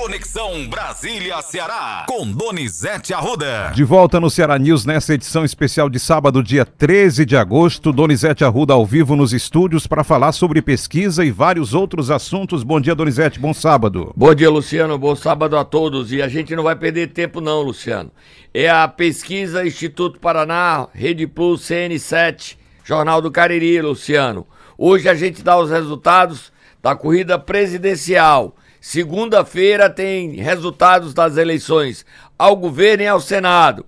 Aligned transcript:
Conexão 0.00 0.66
Brasília-Ceará, 0.66 2.06
com 2.08 2.26
Donizete 2.26 3.12
Arruda. 3.12 3.70
De 3.74 3.84
volta 3.84 4.18
no 4.18 4.30
Ceará 4.30 4.58
News 4.58 4.86
nessa 4.86 5.12
edição 5.12 5.44
especial 5.44 5.90
de 5.90 6.00
sábado, 6.00 6.42
dia 6.42 6.64
13 6.64 7.26
de 7.26 7.36
agosto. 7.36 7.92
Donizete 7.92 8.42
Arruda 8.42 8.72
ao 8.72 8.86
vivo 8.86 9.14
nos 9.14 9.34
estúdios 9.34 9.86
para 9.86 10.02
falar 10.02 10.32
sobre 10.32 10.62
pesquisa 10.62 11.22
e 11.22 11.30
vários 11.30 11.74
outros 11.74 12.10
assuntos. 12.10 12.62
Bom 12.62 12.80
dia, 12.80 12.94
Donizete, 12.94 13.38
bom 13.38 13.52
sábado. 13.52 14.10
Bom 14.16 14.34
dia, 14.34 14.48
Luciano, 14.48 14.96
bom 14.96 15.14
sábado 15.14 15.58
a 15.58 15.66
todos. 15.66 16.10
E 16.12 16.22
a 16.22 16.28
gente 16.28 16.56
não 16.56 16.62
vai 16.62 16.76
perder 16.76 17.08
tempo, 17.08 17.42
não, 17.42 17.60
Luciano. 17.60 18.10
É 18.54 18.70
a 18.70 18.88
pesquisa 18.88 19.66
Instituto 19.66 20.18
Paraná, 20.18 20.88
Rede 20.94 21.26
Plus, 21.26 21.60
CN7, 21.60 22.56
Jornal 22.82 23.20
do 23.20 23.30
Cariri, 23.30 23.82
Luciano. 23.82 24.46
Hoje 24.78 25.10
a 25.10 25.14
gente 25.14 25.42
dá 25.42 25.58
os 25.58 25.70
resultados 25.70 26.50
da 26.82 26.96
corrida 26.96 27.38
presidencial. 27.38 28.56
Segunda-feira 28.80 29.90
tem 29.90 30.36
resultados 30.36 31.12
das 31.12 31.36
eleições 31.36 32.06
ao 32.38 32.56
governo 32.56 33.02
e 33.02 33.06
ao 33.06 33.20
Senado. 33.20 33.84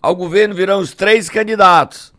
Ao 0.00 0.16
governo 0.16 0.54
virão 0.54 0.80
os 0.80 0.94
três 0.94 1.28
candidatos: 1.28 2.10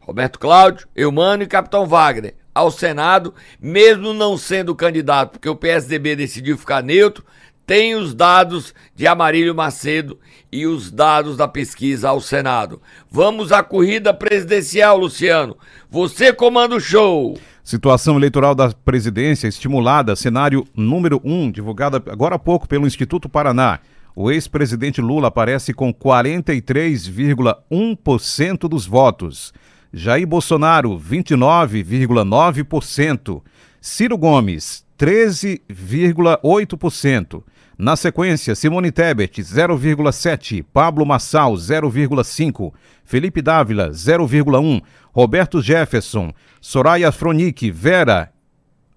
Roberto 0.00 0.40
Cláudio, 0.40 0.88
Eumano 0.96 1.44
e 1.44 1.46
Capitão 1.46 1.86
Wagner. 1.86 2.34
Ao 2.52 2.70
Senado, 2.70 3.34
mesmo 3.60 4.12
não 4.12 4.36
sendo 4.36 4.74
candidato, 4.74 5.32
porque 5.32 5.48
o 5.48 5.56
PSDB 5.56 6.14
decidiu 6.16 6.58
ficar 6.58 6.82
neutro, 6.82 7.24
tem 7.66 7.94
os 7.94 8.14
dados 8.14 8.74
de 8.94 9.06
Amarílio 9.06 9.54
Macedo 9.54 10.18
e 10.52 10.66
os 10.66 10.90
dados 10.90 11.36
da 11.36 11.48
pesquisa 11.48 12.10
ao 12.10 12.20
Senado. 12.20 12.80
Vamos 13.10 13.52
à 13.52 13.62
corrida 13.62 14.12
presidencial, 14.12 14.98
Luciano. 14.98 15.56
Você 15.94 16.32
comanda 16.32 16.74
o 16.74 16.80
show. 16.80 17.38
Situação 17.62 18.16
eleitoral 18.16 18.52
da 18.52 18.72
presidência 18.72 19.46
estimulada, 19.46 20.16
cenário 20.16 20.66
número 20.74 21.20
1, 21.22 21.32
um, 21.32 21.48
divulgada 21.52 22.02
agora 22.10 22.34
há 22.34 22.38
pouco 22.38 22.66
pelo 22.66 22.84
Instituto 22.84 23.28
Paraná. 23.28 23.78
O 24.12 24.28
ex-presidente 24.28 25.00
Lula 25.00 25.28
aparece 25.28 25.72
com 25.72 25.94
43,1% 25.94 28.68
dos 28.68 28.86
votos. 28.86 29.54
Jair 29.92 30.26
Bolsonaro, 30.26 30.98
29,9%. 30.98 33.40
Ciro 33.80 34.18
Gomes, 34.18 34.84
13,8%. 34.98 37.40
Na 37.76 37.96
sequência, 37.96 38.54
Simone 38.54 38.92
Tebet, 38.92 39.42
0,7%, 39.42 40.64
Pablo 40.72 41.04
Massal, 41.04 41.54
0,5%, 41.54 42.72
Felipe 43.04 43.42
Dávila, 43.42 43.90
0,1%, 43.90 44.82
Roberto 45.12 45.60
Jefferson, 45.60 46.32
Soraya 46.60 47.10
Fronic, 47.10 47.70
Vera, 47.70 48.32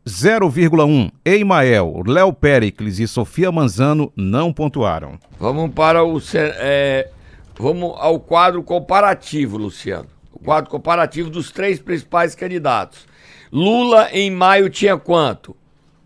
0,1%, 0.06 1.12
Eimael, 1.26 2.04
Léo 2.06 2.32
Pericles 2.32 3.00
e 3.00 3.08
Sofia 3.08 3.52
Manzano 3.52 4.14
não 4.16 4.54
pontuaram. 4.54 5.20
Vamos 5.40 5.74
para 5.74 6.04
o 6.04 6.22
é, 6.34 7.10
vamos 7.58 7.96
ao 7.98 8.20
quadro 8.20 8.62
comparativo, 8.62 9.58
Luciano. 9.58 10.08
O 10.32 10.40
quadro 10.40 10.70
comparativo 10.70 11.32
dos 11.32 11.52
três 11.52 11.80
principais 11.80 12.36
candidatos. 12.36 13.08
Lula 13.52 14.10
em 14.12 14.30
maio 14.30 14.70
tinha 14.70 14.98
quanto? 14.98 15.56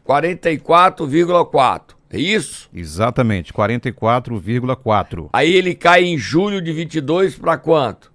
44,4. 0.08 2.00
É 2.12 2.20
isso? 2.20 2.70
Exatamente, 2.73 3.54
44,4. 3.54 5.30
Aí 5.31 5.54
ele 5.54 5.73
cai 5.73 6.04
em 6.04 6.18
julho 6.18 6.62
de 6.62 6.73
22 6.73 7.36
para 7.36 7.58
quanto? 7.58 8.12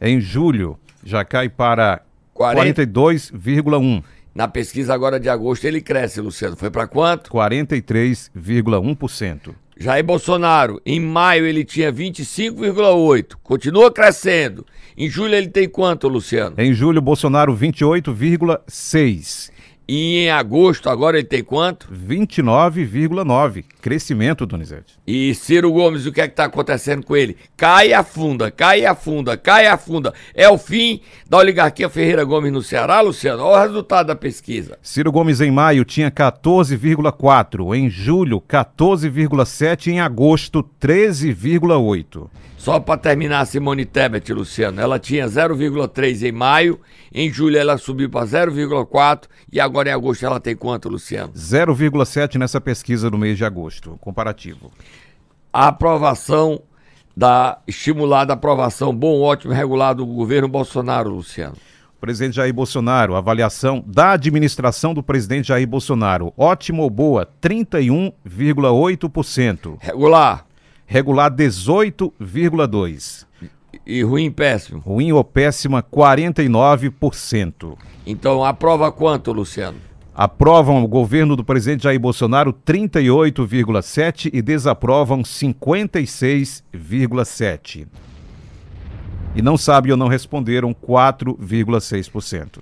Em 0.00 0.20
julho 0.20 0.78
já 1.02 1.24
cai 1.24 1.48
para 1.48 2.02
42,1. 2.34 4.02
Na 4.34 4.46
pesquisa 4.46 4.92
agora 4.94 5.18
de 5.18 5.28
agosto 5.28 5.64
ele 5.64 5.80
cresce, 5.80 6.20
Luciano. 6.20 6.56
Foi 6.56 6.70
para 6.70 6.86
quanto? 6.86 7.30
43,1%. 7.30 9.54
Jair 9.78 10.04
Bolsonaro, 10.04 10.80
em 10.84 11.00
maio 11.00 11.46
ele 11.46 11.64
tinha 11.64 11.90
25,8, 11.90 13.36
continua 13.42 13.90
crescendo. 13.90 14.66
Em 14.94 15.08
julho 15.08 15.34
ele 15.34 15.48
tem 15.48 15.66
quanto, 15.66 16.06
Luciano? 16.06 16.54
Em 16.58 16.74
julho, 16.74 17.00
Bolsonaro 17.00 17.56
28,6. 17.56 19.50
E 19.92 20.18
em 20.18 20.30
agosto, 20.30 20.88
agora 20.88 21.18
ele 21.18 21.26
tem 21.26 21.42
quanto? 21.42 21.88
29,9. 21.92 23.64
Crescimento, 23.82 24.46
Donizete. 24.46 24.96
E 25.04 25.34
Ciro 25.34 25.72
Gomes, 25.72 26.06
o 26.06 26.12
que 26.12 26.20
é 26.20 26.28
que 26.28 26.32
está 26.32 26.44
acontecendo 26.44 27.04
com 27.04 27.16
ele? 27.16 27.36
Cai 27.56 27.88
e 27.88 27.92
afunda, 27.92 28.52
cai 28.52 28.82
e 28.82 28.86
afunda, 28.86 29.36
cai 29.36 29.64
e 29.64 29.66
afunda. 29.66 30.14
É 30.32 30.48
o 30.48 30.56
fim 30.56 31.00
da 31.28 31.38
oligarquia 31.38 31.88
Ferreira 31.88 32.22
Gomes 32.22 32.52
no 32.52 32.62
Ceará, 32.62 33.00
Luciano? 33.00 33.42
Olha 33.42 33.62
o 33.62 33.66
resultado 33.66 34.06
da 34.06 34.14
pesquisa. 34.14 34.78
Ciro 34.80 35.10
Gomes 35.10 35.40
em 35.40 35.50
maio 35.50 35.84
tinha 35.84 36.08
14,4. 36.08 37.76
Em 37.76 37.90
julho, 37.90 38.40
14,7. 38.40 39.88
Em 39.88 39.98
agosto, 39.98 40.64
13,8. 40.80 42.30
Só 42.60 42.78
para 42.78 42.96
terminar, 42.98 43.46
Simone 43.46 43.86
Tebet, 43.86 44.30
Luciano, 44.34 44.82
ela 44.82 44.98
tinha 44.98 45.24
0,3 45.24 46.28
em 46.28 46.32
maio, 46.32 46.78
em 47.10 47.32
julho 47.32 47.56
ela 47.56 47.78
subiu 47.78 48.10
para 48.10 48.26
0,4 48.26 49.22
e 49.50 49.58
agora 49.58 49.88
em 49.88 49.92
agosto 49.92 50.26
ela 50.26 50.38
tem 50.38 50.54
quanto, 50.54 50.90
Luciano? 50.90 51.32
0,7 51.32 52.38
nessa 52.38 52.60
pesquisa 52.60 53.10
do 53.10 53.16
mês 53.16 53.38
de 53.38 53.46
agosto, 53.46 53.96
comparativo. 53.98 54.70
A 55.50 55.68
aprovação 55.68 56.60
da 57.16 57.56
estimulada 57.66 58.34
aprovação 58.34 58.94
bom, 58.94 59.22
ótimo, 59.22 59.54
regulado 59.54 60.04
do 60.04 60.12
governo 60.12 60.46
Bolsonaro, 60.46 61.08
Luciano. 61.08 61.56
Presidente 61.98 62.36
Jair 62.36 62.52
Bolsonaro, 62.52 63.16
avaliação 63.16 63.82
da 63.86 64.10
administração 64.10 64.92
do 64.92 65.02
presidente 65.02 65.48
Jair 65.48 65.66
Bolsonaro, 65.66 66.30
ótimo 66.36 66.82
ou 66.82 66.90
boa, 66.90 67.26
31,8%. 67.40 69.78
Regular 69.80 70.49
regular 70.90 71.30
18,2%. 71.30 73.24
E 73.86 74.02
ruim 74.02 74.30
péssimo? 74.32 74.80
Ruim 74.80 75.12
ou 75.12 75.22
péssima 75.22 75.84
49%. 75.84 77.78
Então 78.04 78.44
aprova 78.44 78.90
quanto, 78.90 79.30
Luciano? 79.32 79.78
Aprovam 80.12 80.82
o 80.82 80.88
governo 80.88 81.36
do 81.36 81.44
presidente 81.44 81.84
Jair 81.84 82.00
Bolsonaro 82.00 82.52
38,7% 82.52 84.30
e 84.32 84.42
desaprovam 84.42 85.22
56,7%. 85.22 87.86
E 89.36 89.40
não 89.40 89.56
sabe 89.56 89.92
ou 89.92 89.96
não 89.96 90.08
responderam 90.08 90.74
4,6%. 90.74 92.58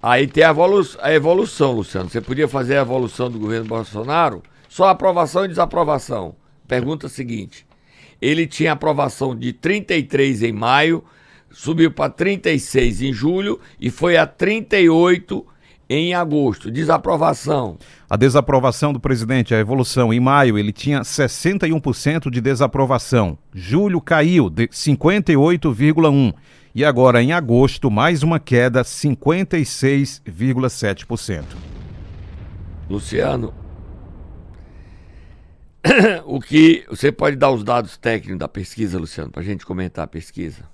Aí 0.00 0.28
tem 0.28 0.44
a, 0.44 0.50
evolu 0.50 0.86
a 1.02 1.12
evolução, 1.12 1.72
Luciano. 1.72 2.08
Você 2.08 2.20
podia 2.20 2.46
fazer 2.46 2.78
a 2.78 2.82
evolução 2.82 3.28
do 3.28 3.40
governo 3.40 3.66
Bolsonaro? 3.66 4.44
Só 4.68 4.86
aprovação 4.88 5.44
e 5.44 5.48
desaprovação. 5.48 6.36
Pergunta 6.66 7.08
seguinte: 7.08 7.66
ele 8.20 8.46
tinha 8.46 8.72
aprovação 8.72 9.36
de 9.36 9.52
33 9.52 10.44
em 10.44 10.52
maio, 10.52 11.04
subiu 11.50 11.90
para 11.90 12.10
36 12.10 13.02
em 13.02 13.12
julho 13.12 13.60
e 13.78 13.90
foi 13.90 14.16
a 14.16 14.26
38 14.26 15.46
em 15.88 16.14
agosto. 16.14 16.70
Desaprovação. 16.70 17.76
A 18.08 18.16
desaprovação 18.16 18.92
do 18.92 19.00
presidente, 19.00 19.52
a 19.54 19.58
evolução. 19.58 20.12
Em 20.12 20.20
maio, 20.20 20.58
ele 20.58 20.72
tinha 20.72 21.00
61% 21.00 22.30
de 22.30 22.40
desaprovação. 22.40 23.36
Julho 23.52 24.00
caiu 24.00 24.48
de 24.48 24.68
58,1%. 24.68 26.32
E 26.74 26.84
agora, 26.84 27.22
em 27.22 27.32
agosto, 27.32 27.88
mais 27.88 28.24
uma 28.24 28.40
queda, 28.40 28.82
56,7%. 28.82 31.44
Luciano, 32.90 33.54
o 36.24 36.40
que 36.40 36.82
você 36.88 37.12
pode 37.12 37.36
dar 37.36 37.50
os 37.50 37.62
dados 37.62 37.98
técnicos 37.98 38.38
da 38.38 38.48
pesquisa, 38.48 38.98
Luciano, 38.98 39.30
para 39.30 39.42
a 39.42 39.44
gente 39.44 39.66
comentar 39.66 40.04
a 40.04 40.08
pesquisa? 40.08 40.64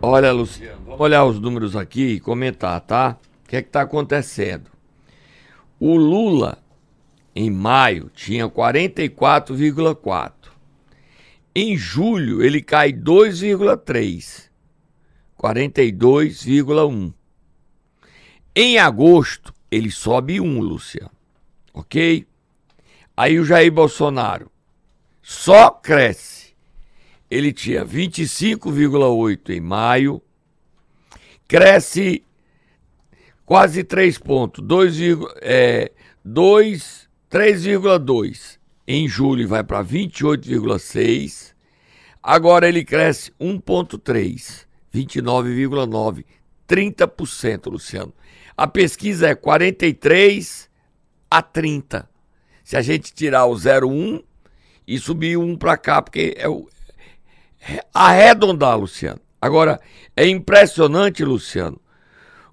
Olha, 0.00 0.32
Luciano, 0.32 0.80
vamos 0.84 1.00
olhar 1.00 1.24
os 1.24 1.38
números 1.38 1.76
aqui 1.76 2.14
e 2.14 2.20
comentar, 2.20 2.80
tá? 2.80 3.18
O 3.44 3.48
que 3.48 3.56
é 3.56 3.62
que 3.62 3.68
está 3.68 3.82
acontecendo? 3.82 4.70
O 5.78 5.94
Lula, 5.96 6.58
em 7.34 7.50
maio, 7.50 8.10
tinha 8.14 8.48
44,4. 8.48 10.41
Em 11.54 11.76
julho, 11.76 12.42
ele 12.42 12.62
cai 12.62 12.92
2,3, 12.92 14.48
42,1. 15.38 17.12
Em 18.54 18.78
agosto, 18.78 19.52
ele 19.70 19.90
sobe 19.90 20.40
1, 20.40 20.60
Luciano. 20.60 21.10
Ok? 21.74 22.26
Aí 23.16 23.38
o 23.38 23.44
Jair 23.44 23.70
Bolsonaro 23.70 24.50
só 25.22 25.70
cresce. 25.70 26.54
Ele 27.30 27.52
tinha 27.52 27.84
25,8 27.84 29.50
em 29.50 29.60
maio, 29.60 30.22
cresce 31.48 32.24
quase 33.44 33.84
3 33.84 34.18
pontos, 34.18 34.64
2, 34.64 34.96
é, 35.40 35.92
2 36.24 37.02
3,2 37.32 38.58
em 38.94 39.08
julho 39.08 39.48
vai 39.48 39.64
para 39.64 39.82
28,6. 39.82 41.52
Agora 42.22 42.68
ele 42.68 42.84
cresce 42.84 43.32
1,3, 43.40 44.66
29,9, 44.94 46.24
30%, 46.68 47.70
Luciano. 47.70 48.12
A 48.54 48.66
pesquisa 48.66 49.28
é 49.28 49.34
43 49.34 50.68
a 51.30 51.40
30. 51.40 52.08
Se 52.62 52.76
a 52.76 52.82
gente 52.82 53.12
tirar 53.14 53.46
o 53.46 53.54
0,1 53.54 54.22
e 54.86 54.98
subir 54.98 55.38
um 55.38 55.56
para 55.56 55.76
cá, 55.78 56.02
porque 56.02 56.34
é 56.36 56.48
o. 56.48 56.68
É 57.66 57.80
arredondar, 57.94 58.78
Luciano. 58.78 59.20
Agora, 59.40 59.80
é 60.16 60.26
impressionante, 60.28 61.24
Luciano, 61.24 61.80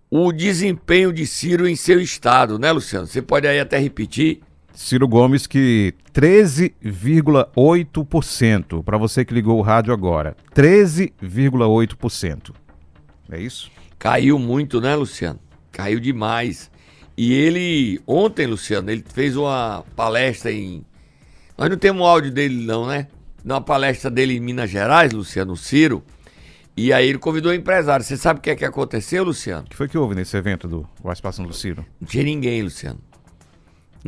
o 0.09 0.31
desempenho 0.31 1.11
de 1.11 1.27
Ciro 1.27 1.67
em 1.67 1.75
seu 1.75 1.99
estado, 1.99 2.57
né, 2.57 2.71
Luciano? 2.71 3.07
Você 3.07 3.21
pode 3.21 3.47
aí 3.47 3.59
até 3.59 3.77
repetir. 3.77 4.41
Ciro 4.79 5.07
Gomes 5.09 5.45
que 5.45 5.93
13,8%. 6.13 8.81
Para 8.81 8.97
você 8.97 9.25
que 9.25 9.33
ligou 9.33 9.59
o 9.59 9.61
rádio 9.61 9.93
agora, 9.93 10.37
13,8%. 10.55 12.53
É 13.29 13.41
isso? 13.41 13.69
Caiu 13.99 14.39
muito, 14.39 14.79
né, 14.79 14.95
Luciano? 14.95 15.37
Caiu 15.69 15.99
demais. 15.99 16.71
E 17.17 17.33
ele, 17.33 17.99
ontem, 18.07 18.47
Luciano, 18.47 18.89
ele 18.89 19.03
fez 19.13 19.35
uma 19.35 19.83
palestra 19.97 20.49
em. 20.49 20.85
Nós 21.57 21.69
não 21.69 21.77
temos 21.77 22.07
áudio 22.07 22.31
dele, 22.31 22.65
não, 22.65 22.87
né? 22.87 23.07
Numa 23.43 23.59
palestra 23.59 24.09
dele 24.09 24.37
em 24.37 24.39
Minas 24.39 24.69
Gerais, 24.69 25.11
Luciano 25.11 25.57
Ciro. 25.57 26.01
E 26.77 26.93
aí 26.93 27.09
ele 27.09 27.17
convidou 27.17 27.51
o 27.51 27.55
empresário. 27.55 28.05
Você 28.05 28.15
sabe 28.15 28.39
o 28.39 28.41
que 28.41 28.51
é 28.51 28.55
que 28.55 28.63
aconteceu, 28.63 29.25
Luciano? 29.25 29.65
O 29.65 29.69
que 29.69 29.75
foi 29.75 29.89
que 29.89 29.97
houve 29.97 30.15
nesse 30.15 30.37
evento 30.37 30.69
do 30.69 30.87
Participação 31.03 31.45
do 31.45 31.53
Ciro? 31.53 31.85
Não 31.99 32.07
tinha 32.07 32.23
ninguém, 32.23 32.63
Luciano. 32.63 33.08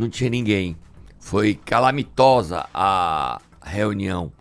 Não 0.01 0.09
tinha 0.09 0.31
ninguém. 0.31 0.75
Foi 1.19 1.53
calamitosa 1.53 2.65
a 2.73 3.39
reunião. 3.63 4.33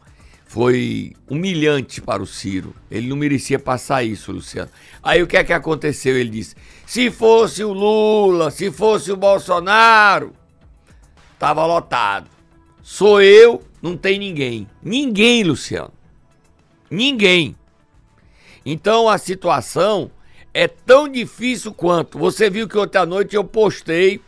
Foi 0.47 1.13
humilhante 1.29 2.01
para 2.01 2.23
o 2.23 2.27
Ciro. 2.27 2.75
Ele 2.91 3.07
não 3.09 3.17
merecia 3.19 3.59
passar 3.59 4.03
isso, 4.03 4.33
Luciano. 4.33 4.71
Aí 5.03 5.23
o 5.23 5.27
que 5.27 5.37
é 5.37 5.45
que 5.45 5.53
aconteceu? 5.53 6.17
Ele 6.17 6.31
disse: 6.31 6.57
se 6.87 7.11
fosse 7.11 7.63
o 7.63 7.75
Lula, 7.75 8.51
se 8.51 8.71
fosse 8.71 9.13
o 9.13 9.19
Bolsonaro, 9.19 10.33
tava 11.39 11.67
lotado. 11.67 12.31
Sou 12.83 13.21
eu, 13.21 13.63
não 13.83 13.99
tem 13.99 14.19
ninguém. 14.19 14.67
Ninguém, 14.83 15.45
Luciano. 15.45 15.93
Ninguém. 16.91 17.55
Então 18.65 19.11
a 19.11 19.19
situação 19.19 20.11
é 20.55 20.67
tão 20.67 21.07
difícil 21.07 21.75
quanto. 21.75 22.19
Você 22.19 22.49
viu 22.49 22.67
que 22.67 22.79
ontem 22.79 22.97
à 22.97 23.05
noite 23.05 23.37
eu 23.37 23.45
postei 23.45 24.23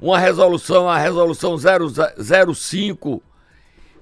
uma 0.00 0.18
resolução, 0.18 0.88
a 0.88 0.98
resolução 0.98 1.56
005 1.58 3.22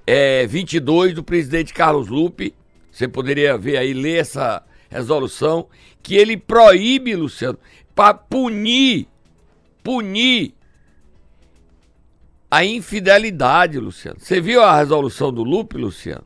é, 0.05 0.47
22 0.47 1.13
do 1.13 1.23
presidente 1.23 1.73
Carlos 1.73 2.07
Lupe. 2.07 2.53
Você 2.91 3.07
poderia 3.07 3.57
ver 3.57 3.77
aí, 3.77 3.93
ler 3.93 4.21
essa 4.21 4.63
resolução, 4.89 5.67
que 6.01 6.15
ele 6.15 6.37
proíbe, 6.37 7.15
Luciano, 7.15 7.59
para 7.93 8.13
punir, 8.13 9.07
punir 9.83 10.53
a 12.49 12.63
infidelidade, 12.63 13.77
Luciano. 13.77 14.19
Você 14.19 14.39
viu 14.39 14.63
a 14.63 14.77
resolução 14.77 15.33
do 15.33 15.43
Lupe, 15.43 15.77
Luciano? 15.77 16.23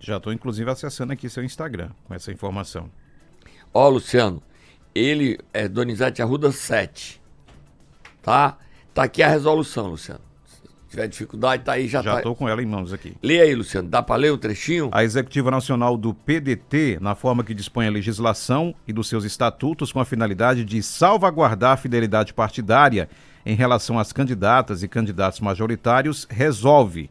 Já 0.00 0.18
estou, 0.18 0.32
inclusive, 0.32 0.70
acessando 0.70 1.12
aqui 1.12 1.28
seu 1.28 1.42
Instagram 1.42 1.90
com 2.04 2.14
essa 2.14 2.30
informação. 2.30 2.88
Ó, 3.74 3.88
Luciano, 3.88 4.40
ele 4.94 5.38
é 5.52 5.66
Donizete 5.68 6.22
Arruda 6.22 6.52
7. 6.52 7.20
Tá? 8.22 8.56
Tá 8.98 9.04
aqui 9.04 9.22
a 9.22 9.28
resolução, 9.28 9.86
Luciano. 9.86 10.20
Se 10.44 10.60
tiver 10.90 11.06
dificuldade, 11.06 11.62
tá 11.62 11.74
aí, 11.74 11.86
já, 11.86 12.02
já 12.02 12.02
tá. 12.02 12.10
Já 12.14 12.16
estou 12.16 12.34
com 12.34 12.48
ela 12.48 12.60
em 12.60 12.66
mãos 12.66 12.92
aqui. 12.92 13.14
Lê 13.22 13.40
aí, 13.40 13.54
Luciano. 13.54 13.88
Dá 13.88 14.02
para 14.02 14.16
ler 14.16 14.32
o 14.32 14.36
trechinho? 14.36 14.90
A 14.90 15.04
Executiva 15.04 15.52
Nacional 15.52 15.96
do 15.96 16.12
PDT, 16.12 16.98
na 17.00 17.14
forma 17.14 17.44
que 17.44 17.54
dispõe 17.54 17.86
a 17.86 17.92
legislação 17.92 18.74
e 18.88 18.92
dos 18.92 19.08
seus 19.08 19.22
estatutos, 19.22 19.92
com 19.92 20.00
a 20.00 20.04
finalidade 20.04 20.64
de 20.64 20.82
salvaguardar 20.82 21.74
a 21.74 21.76
fidelidade 21.76 22.34
partidária 22.34 23.08
em 23.46 23.54
relação 23.54 24.00
às 24.00 24.12
candidatas 24.12 24.82
e 24.82 24.88
candidatos 24.88 25.38
majoritários, 25.38 26.26
resolve 26.28 27.08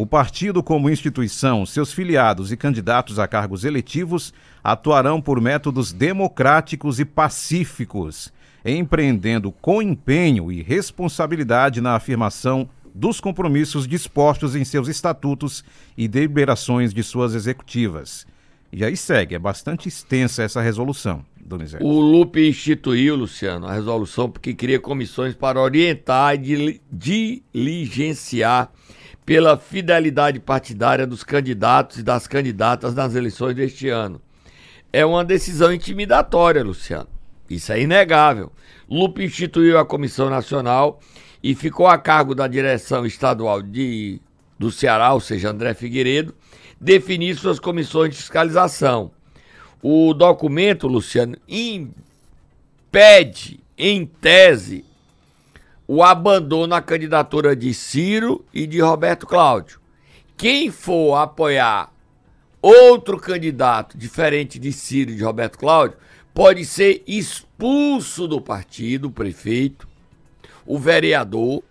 o 0.00 0.06
partido, 0.06 0.62
como 0.62 0.88
instituição, 0.88 1.66
seus 1.66 1.92
filiados 1.92 2.52
e 2.52 2.56
candidatos 2.56 3.18
a 3.18 3.26
cargos 3.26 3.64
eletivos 3.64 4.32
atuarão 4.62 5.20
por 5.20 5.40
métodos 5.40 5.92
democráticos 5.92 7.00
e 7.00 7.04
pacíficos, 7.04 8.32
empreendendo 8.64 9.52
com 9.52 9.80
empenho 9.80 10.50
e 10.50 10.62
responsabilidade 10.62 11.80
na 11.80 11.94
afirmação 11.94 12.68
dos 12.94 13.20
compromissos 13.20 13.86
dispostos 13.86 14.56
em 14.56 14.64
seus 14.64 14.88
estatutos 14.88 15.64
e 15.96 16.08
deliberações 16.08 16.92
de 16.92 17.02
suas 17.02 17.34
executivas. 17.34 18.26
E 18.72 18.84
aí 18.84 18.96
segue, 18.96 19.34
é 19.34 19.38
bastante 19.38 19.88
extensa 19.88 20.42
essa 20.42 20.60
resolução, 20.60 21.24
Donizete. 21.40 21.82
O 21.82 22.00
Lupe 22.00 22.46
instituiu, 22.48 23.16
Luciano, 23.16 23.66
a 23.66 23.72
resolução 23.72 24.30
porque 24.30 24.52
cria 24.52 24.78
comissões 24.78 25.34
para 25.34 25.60
orientar 25.60 26.34
e 26.34 26.80
diligenciar 26.92 28.70
pela 29.24 29.56
fidelidade 29.56 30.40
partidária 30.40 31.06
dos 31.06 31.22
candidatos 31.22 31.98
e 31.98 32.02
das 32.02 32.26
candidatas 32.26 32.94
nas 32.94 33.14
eleições 33.14 33.54
deste 33.54 33.88
ano. 33.88 34.20
É 34.92 35.04
uma 35.04 35.24
decisão 35.24 35.72
intimidatória, 35.72 36.64
Luciano. 36.64 37.08
Isso 37.48 37.72
é 37.72 37.80
inegável. 37.80 38.52
Lupe 38.88 39.24
instituiu 39.24 39.78
a 39.78 39.84
Comissão 39.84 40.28
Nacional 40.28 41.00
e 41.42 41.54
ficou 41.54 41.86
a 41.86 41.96
cargo 41.96 42.34
da 42.34 42.46
direção 42.46 43.06
estadual 43.06 43.62
de, 43.62 44.20
do 44.58 44.70
Ceará, 44.70 45.14
ou 45.14 45.20
seja, 45.20 45.50
André 45.50 45.72
Figueiredo, 45.74 46.34
definir 46.80 47.36
suas 47.36 47.58
comissões 47.58 48.10
de 48.10 48.16
fiscalização. 48.16 49.10
O 49.82 50.12
documento, 50.12 50.88
Luciano, 50.88 51.36
impede, 51.48 52.00
em 53.76 54.04
tese, 54.04 54.84
o 55.86 56.02
abandono 56.02 56.74
à 56.74 56.82
candidatura 56.82 57.54
de 57.54 57.72
Ciro 57.72 58.44
e 58.52 58.66
de 58.66 58.80
Roberto 58.80 59.26
Cláudio. 59.26 59.80
Quem 60.36 60.70
for 60.70 61.16
apoiar 61.16 61.92
outro 62.60 63.18
candidato 63.18 63.96
diferente 63.96 64.58
de 64.58 64.72
Ciro 64.72 65.12
e 65.12 65.14
de 65.14 65.22
Roberto 65.22 65.58
Cláudio 65.58 65.96
pode 66.38 66.64
ser 66.64 67.02
expulso 67.04 68.28
do 68.28 68.40
partido, 68.40 69.08
o 69.08 69.10
prefeito, 69.10 69.88
o 70.64 70.78
vereador 70.78 71.64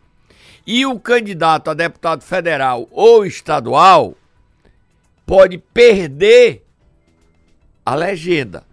e 0.66 0.86
o 0.86 1.00
candidato 1.00 1.70
a 1.70 1.74
deputado 1.74 2.22
federal 2.22 2.86
ou 2.92 3.26
estadual 3.26 4.14
pode 5.26 5.58
perder 5.58 6.66
a 7.86 7.96
legenda. 7.96 8.66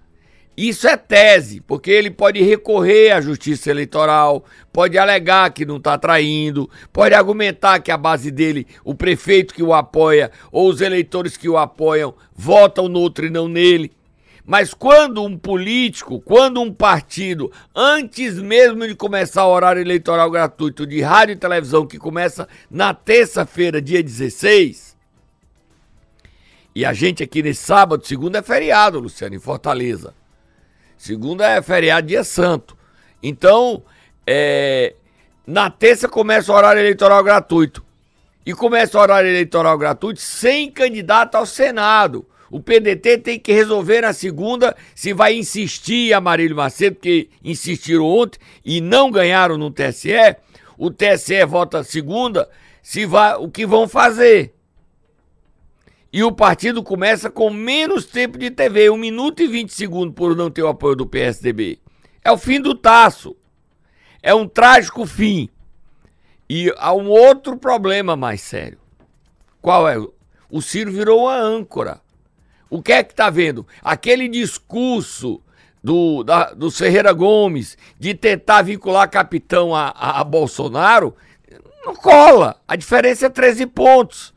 Isso 0.57 0.89
é 0.89 0.97
tese, 0.97 1.61
porque 1.61 1.93
ele 1.93 2.11
pode 2.11 2.43
recorrer 2.43 3.13
à 3.13 3.21
justiça 3.21 3.71
eleitoral, 3.71 4.45
pode 4.73 4.99
alegar 4.99 5.53
que 5.53 5.65
não 5.65 5.77
está 5.77 5.97
traindo, 5.97 6.69
pode 6.93 7.15
argumentar 7.15 7.79
que 7.79 7.93
a 7.93 7.97
base 7.97 8.33
dele, 8.33 8.67
o 8.83 8.97
prefeito 8.97 9.55
que 9.55 9.63
o 9.63 9.73
apoia 9.73 10.33
ou 10.51 10.69
os 10.69 10.81
eleitores 10.81 11.37
que 11.37 11.49
o 11.49 11.57
apoiam, 11.57 12.17
votam 12.35 12.89
no 12.89 12.99
outro 12.99 13.27
e 13.27 13.31
não 13.31 13.47
nele. 13.47 13.93
Mas 14.47 14.75
quando 14.75 15.23
um 15.23 15.39
político, 15.39 16.21
quando 16.21 16.61
um 16.61 16.73
partido, 16.73 17.51
antes 17.75 18.39
mesmo 18.39 18.87
de 18.87 18.95
começar 18.95 19.47
o 19.47 19.51
horário 19.51 19.81
eleitoral 19.81 20.31
gratuito 20.31 20.87
de 20.87 21.01
rádio 21.01 21.33
e 21.33 21.37
televisão, 21.37 21.87
que 21.87 21.99
começa 21.99 22.47
na 22.71 22.93
terça-feira, 22.93 23.81
dia 23.81 24.03
16, 24.03 24.95
e 26.75 26.85
a 26.85 26.93
gente 26.93 27.23
aqui 27.23 27.43
nesse 27.43 27.63
sábado, 27.63 28.05
segunda 28.05 28.41
é 28.41 28.43
feriado, 28.43 28.99
Luciano, 28.99 29.35
em 29.35 29.39
Fortaleza. 29.39 30.13
Segunda 30.99 31.49
é 31.49 31.63
feriado, 31.63 32.09
dia 32.09 32.25
santo. 32.25 32.77
Então, 33.23 33.83
é, 34.27 34.95
na 35.47 35.71
terça 35.71 36.09
começa 36.09 36.53
o 36.53 36.55
horário 36.57 36.81
eleitoral 36.81 37.23
gratuito. 37.23 37.85
E 38.45 38.53
começa 38.53 38.99
o 38.99 39.01
horário 39.01 39.31
eleitoral 39.31 39.79
gratuito 39.79 40.21
sem 40.21 40.71
candidato 40.71 41.37
ao 41.37 41.47
Senado. 41.47 42.27
O 42.55 42.61
PDT 42.61 43.19
tem 43.19 43.37
que 43.37 43.53
resolver 43.53 44.03
na 44.03 44.13
segunda 44.13 44.77
se 44.95 45.13
vai 45.13 45.35
insistir, 45.35 46.13
Amarílio 46.13 46.55
Macedo, 46.55 46.95
porque 46.95 47.29
insistiram 47.43 48.05
ontem 48.05 48.39
e 48.65 48.81
não 48.81 49.11
ganharam 49.11 49.59
no 49.59 49.73
TSE. 49.73 50.37
O 50.79 50.89
TSE 50.89 51.45
vota 51.47 51.83
segunda, 51.83 52.49
se 52.81 53.07
vai, 53.07 53.35
o 53.35 53.51
que 53.51 53.67
vão 53.67 53.89
fazer. 53.89 54.55
E 56.13 56.23
o 56.23 56.31
partido 56.31 56.81
começa 56.85 57.29
com 57.29 57.51
menos 57.51 58.07
tempo 58.07 58.39
de 58.39 58.53
TV, 58.53 58.89
1 58.89 58.97
minuto 58.99 59.43
e 59.43 59.49
20 59.49 59.71
segundos 59.75 60.15
por 60.15 60.37
não 60.37 60.49
ter 60.49 60.63
o 60.63 60.69
apoio 60.69 60.95
do 60.95 61.09
PSDB. 61.09 61.81
É 62.23 62.31
o 62.31 62.39
fim 62.39 62.61
do 62.61 62.73
taço. 62.73 63.37
É 64.23 64.33
um 64.33 64.47
trágico 64.47 65.05
fim. 65.07 65.49
E 66.49 66.73
há 66.79 66.95
um 66.95 67.09
outro 67.09 67.57
problema 67.57 68.15
mais 68.15 68.43
sério. 68.43 68.79
Qual 69.61 69.89
é? 69.89 69.97
O 70.49 70.63
Ciro 70.63 70.93
virou 70.93 71.23
uma 71.23 71.37
âncora. 71.37 72.04
O 72.75 72.83
que 72.83 72.93
é 72.93 73.05
que 73.05 73.13
está 73.13 73.31
vendo? 73.31 73.65
Aquele 73.85 74.27
discurso 74.27 75.41
do, 75.81 76.25
da, 76.25 76.53
do 76.55 76.73
Ferreira 76.73 77.13
Gomes 77.13 77.79
de 78.01 78.15
tentar 78.15 78.63
vincular 78.63 79.09
capitão 79.09 79.73
a, 79.73 79.91
a, 79.91 80.21
a 80.21 80.25
Bolsonaro 80.25 81.15
não 81.87 81.95
cola. 81.95 82.61
A 82.67 82.75
diferença 82.75 83.27
é 83.27 83.29
13 83.29 83.67
pontos. 83.67 84.35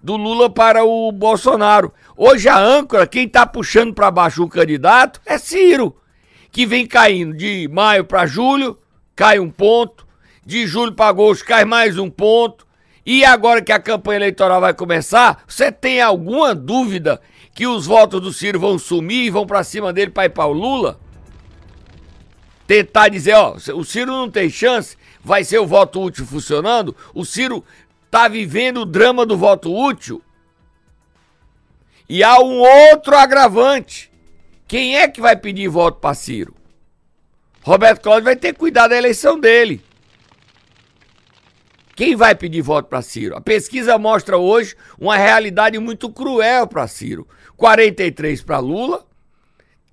do 0.00 0.16
Lula 0.16 0.48
para 0.48 0.84
o 0.84 1.10
Bolsonaro. 1.10 1.92
Hoje 2.16 2.48
a 2.48 2.56
âncora, 2.56 3.08
quem 3.08 3.26
está 3.26 3.44
puxando 3.44 3.92
para 3.92 4.08
baixo 4.08 4.44
o 4.44 4.48
candidato 4.48 5.20
é 5.26 5.36
Ciro, 5.36 5.96
que 6.52 6.64
vem 6.64 6.86
caindo 6.86 7.36
de 7.36 7.68
maio 7.72 8.04
para 8.04 8.24
julho, 8.24 8.78
cai 9.16 9.40
um 9.40 9.50
ponto, 9.50 10.06
de 10.46 10.64
julho 10.64 10.92
para 10.92 11.08
agosto 11.08 11.44
cai 11.44 11.64
mais 11.64 11.98
um 11.98 12.08
ponto, 12.08 12.64
e 13.04 13.24
agora 13.24 13.62
que 13.62 13.72
a 13.72 13.80
campanha 13.80 14.18
eleitoral 14.18 14.60
vai 14.60 14.74
começar, 14.74 15.42
você 15.46 15.72
tem 15.72 16.00
alguma 16.00 16.54
dúvida 16.54 17.20
que 17.54 17.66
os 17.66 17.86
votos 17.86 18.20
do 18.20 18.32
Ciro 18.32 18.60
vão 18.60 18.78
sumir 18.78 19.26
e 19.26 19.30
vão 19.30 19.46
para 19.46 19.64
cima 19.64 19.92
dele 19.92 20.10
para 20.10 20.26
ir 20.26 20.30
para 20.30 20.46
o 20.46 20.52
Lula? 20.52 20.98
Tentar 22.66 23.08
dizer, 23.08 23.34
ó, 23.34 23.56
o 23.74 23.84
Ciro 23.84 24.12
não 24.12 24.30
tem 24.30 24.48
chance, 24.48 24.96
vai 25.24 25.42
ser 25.42 25.58
o 25.58 25.66
voto 25.66 26.00
útil 26.00 26.26
funcionando? 26.26 26.94
O 27.14 27.24
Ciro 27.24 27.64
tá 28.10 28.28
vivendo 28.28 28.82
o 28.82 28.86
drama 28.86 29.26
do 29.26 29.36
voto 29.36 29.74
útil? 29.74 30.22
E 32.08 32.22
há 32.22 32.38
um 32.40 32.58
outro 32.58 33.16
agravante. 33.16 34.10
Quem 34.66 34.98
é 34.98 35.08
que 35.08 35.20
vai 35.20 35.36
pedir 35.36 35.68
voto 35.68 35.98
para 35.98 36.14
Ciro? 36.14 36.54
Roberto 37.62 38.02
Cláudio 38.02 38.24
vai 38.24 38.36
ter 38.36 38.52
que 38.52 38.58
cuidar 38.58 38.88
da 38.88 38.96
eleição 38.96 39.38
dele. 39.38 39.82
Quem 42.00 42.16
vai 42.16 42.34
pedir 42.34 42.62
voto 42.62 42.88
para 42.88 43.02
Ciro? 43.02 43.36
A 43.36 43.42
pesquisa 43.42 43.98
mostra 43.98 44.38
hoje 44.38 44.74
uma 44.98 45.18
realidade 45.18 45.78
muito 45.78 46.08
cruel 46.08 46.66
para 46.66 46.88
Ciro. 46.88 47.28
43 47.58 48.42
para 48.42 48.58
Lula, 48.58 49.04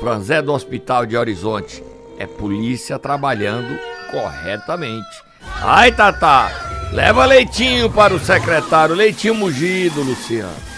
Franzé 0.00 0.42
do 0.42 0.52
Hospital 0.52 1.06
de 1.06 1.16
Horizonte. 1.16 1.80
É 2.18 2.26
polícia 2.26 2.98
trabalhando 2.98 3.78
corretamente. 4.10 5.22
Ai, 5.62 5.92
Tata, 5.92 6.50
leva 6.92 7.24
leitinho 7.24 7.88
para 7.88 8.12
o 8.12 8.18
secretário, 8.18 8.96
leitinho 8.96 9.34
mugido, 9.34 10.02
Luciano. 10.02 10.73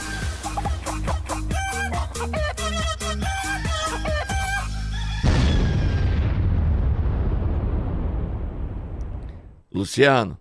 Luciano, 9.86 10.36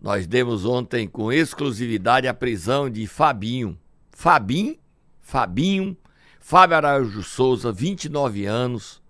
nós 0.00 0.26
demos 0.26 0.64
ontem 0.64 1.06
com 1.06 1.32
exclusividade 1.32 2.26
a 2.26 2.34
prisão 2.34 2.90
de 2.90 3.06
Fabinho. 3.06 3.78
Fabinho? 4.10 4.76
Fabinho, 5.20 5.96
Fábio 6.40 6.76
Araújo 6.76 7.22
Souza, 7.22 7.70
29 7.70 8.46
anos. 8.46 9.00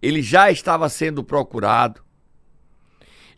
Ele 0.00 0.22
já 0.22 0.48
estava 0.48 0.88
sendo 0.88 1.24
procurado. 1.24 2.02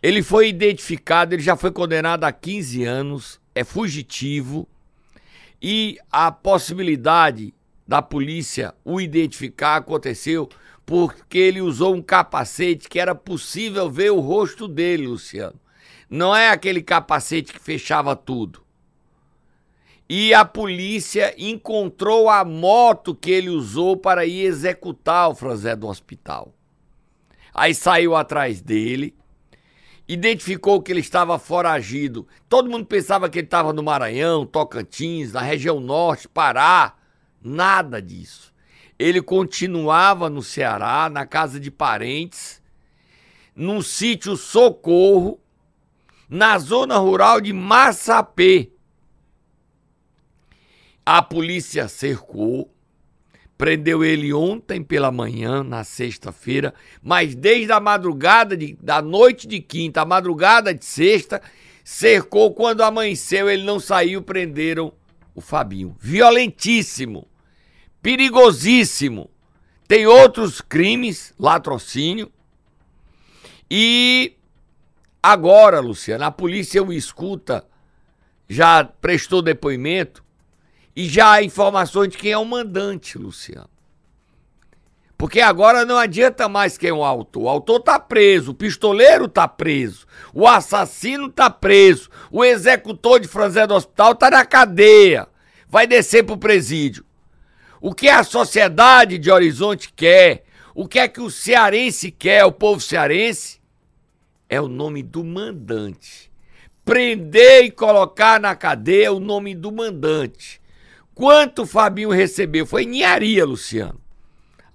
Ele 0.03 0.23
foi 0.23 0.51
identificado, 0.51 1.35
ele 1.35 1.43
já 1.43 1.57
foi 1.57 1.71
condenado 1.71 2.25
a 2.25 2.33
15 2.33 2.85
anos, 2.85 3.41
é 3.55 3.65
fugitivo. 3.65 4.69
E 5.61 5.99
a 6.13 6.31
possibilidade 6.31 7.55
da 7.89 8.03
polícia 8.03 8.75
o 8.85 9.01
identificar 9.01 9.77
aconteceu 9.77 10.51
porque 10.87 11.37
ele 11.37 11.61
usou 11.61 11.97
um 11.97 12.01
capacete 12.01 12.89
que 12.89 13.01
era 13.01 13.13
possível 13.13 13.91
ver 13.91 14.13
o 14.13 14.21
rosto 14.21 14.69
dele, 14.69 15.09
Luciano. 15.09 15.61
Não 16.09 16.35
é 16.35 16.51
aquele 16.51 16.81
capacete 16.81 17.53
que 17.53 17.59
fechava 17.59 18.15
tudo. 18.15 18.63
E 20.09 20.33
a 20.33 20.45
polícia 20.45 21.35
encontrou 21.37 22.31
a 22.31 22.45
moto 22.45 23.13
que 23.13 23.33
ele 23.33 23.51
usou 23.51 23.97
para 23.97 24.25
ir 24.25 24.43
executar 24.43 25.29
o 25.29 25.35
Franzé 25.35 25.75
do 25.75 25.89
hospital. 25.89 26.55
Aí 27.53 27.75
saiu 27.75 28.15
atrás 28.15 28.61
dele, 28.61 29.17
identificou 30.07 30.81
que 30.81 30.93
ele 30.93 31.01
estava 31.01 31.37
foragido. 31.41 32.29
Todo 32.49 32.71
mundo 32.71 32.87
pensava 32.87 33.29
que 33.29 33.41
ele 33.41 33.49
estava 33.49 33.73
no 33.73 33.83
Maranhão, 33.83 34.47
Tocantins, 34.47 35.33
na 35.33 35.41
região 35.41 35.81
norte, 35.81 36.29
Pará. 36.29 36.95
Nada 37.43 38.01
disso. 38.01 38.55
Ele 38.99 39.21
continuava 39.21 40.31
no 40.31 40.43
Ceará, 40.43 41.09
na 41.11 41.27
casa 41.27 41.61
de 41.61 41.71
parentes, 41.71 42.63
num 43.55 43.83
sítio 43.83 44.37
Socorro, 44.37 45.39
na 46.29 46.59
zona 46.59 46.97
rural 46.97 47.41
de 47.41 47.53
Massapê. 47.53 48.71
A 51.05 51.23
polícia 51.23 51.89
cercou, 51.89 52.73
prendeu 53.57 54.03
ele 54.05 54.33
ontem 54.33 54.83
pela 54.83 55.13
manhã, 55.13 55.63
na 55.63 55.85
sexta-feira, 55.85 56.75
mas 57.03 57.35
desde 57.35 57.73
a 57.73 57.79
madrugada 57.79 58.57
de, 58.57 58.77
da 58.81 59.01
noite 59.01 59.47
de 59.47 59.61
quinta, 59.61 60.03
a 60.03 60.07
madrugada 60.07 60.75
de 60.75 60.85
sexta, 60.85 61.41
cercou 61.85 62.53
quando 62.53 62.83
amanheceu, 62.83 63.49
ele 63.49 63.63
não 63.63 63.79
saiu, 63.79 64.21
prenderam 64.21 64.93
o 65.35 65.41
Fabinho. 65.41 65.95
Violentíssimo 66.01 67.29
perigosíssimo. 68.07 69.29
Tem 69.89 70.07
outros 70.07 70.61
crimes, 70.61 71.35
latrocínio. 71.37 72.31
E 73.69 74.37
agora, 75.21 75.81
Luciano, 75.81 76.23
a 76.23 76.31
polícia 76.31 76.81
o 76.81 76.93
escuta, 76.93 77.67
já 78.49 78.85
prestou 78.85 79.43
depoimento 79.43 80.23
e 80.95 81.09
já 81.09 81.33
há 81.33 81.43
informações 81.43 82.11
de 82.11 82.19
quem 82.19 82.31
é 82.31 82.39
o 82.39 82.45
mandante, 82.45 83.19
Luciano. 83.19 83.69
Porque 85.19 85.41
agora 85.41 85.85
não 85.85 85.99
adianta 85.99 86.49
mais 86.49 86.79
quem 86.79 86.91
é 86.91 86.93
o 86.93 87.03
autor. 87.03 87.43
O 87.43 87.49
autor 87.49 87.81
tá 87.81 87.99
preso, 87.99 88.53
o 88.53 88.55
pistoleiro 88.55 89.27
tá 89.27 89.49
preso, 89.49 90.07
o 90.33 90.47
assassino 90.47 91.29
tá 91.29 91.51
preso, 91.51 92.09
o 92.31 92.45
executor 92.45 93.19
de 93.19 93.27
franzé 93.27 93.67
do 93.67 93.75
hospital 93.75 94.15
tá 94.15 94.31
na 94.31 94.47
cadeia. 94.47 95.27
Vai 95.69 95.89
descer 95.89 96.23
pro 96.23 96.39
presídio. 96.39 97.05
O 97.87 97.95
que 97.95 98.09
a 98.09 98.25
sociedade 98.25 99.17
de 99.17 99.31
Horizonte 99.31 99.93
quer, 99.95 100.43
o 100.75 100.89
que 100.89 100.99
é 100.99 101.07
que 101.07 101.21
o 101.21 101.31
cearense 101.31 102.11
quer, 102.11 102.45
o 102.45 102.51
povo 102.51 102.81
cearense, 102.81 103.61
é 104.49 104.61
o 104.61 104.67
nome 104.67 105.05
do 105.05 105.23
mandante. 105.23 106.29
Prender 106.85 107.63
e 107.65 107.71
colocar 107.71 108.41
na 108.41 108.57
cadeia 108.57 109.13
o 109.13 109.21
nome 109.21 109.55
do 109.55 109.71
mandante. 109.71 110.61
Quanto 111.15 111.63
o 111.63 111.67
Fabinho 111.67 112.11
recebeu? 112.11 112.67
Foi 112.67 112.85
ninharia, 112.85 113.45
Luciano. 113.45 114.01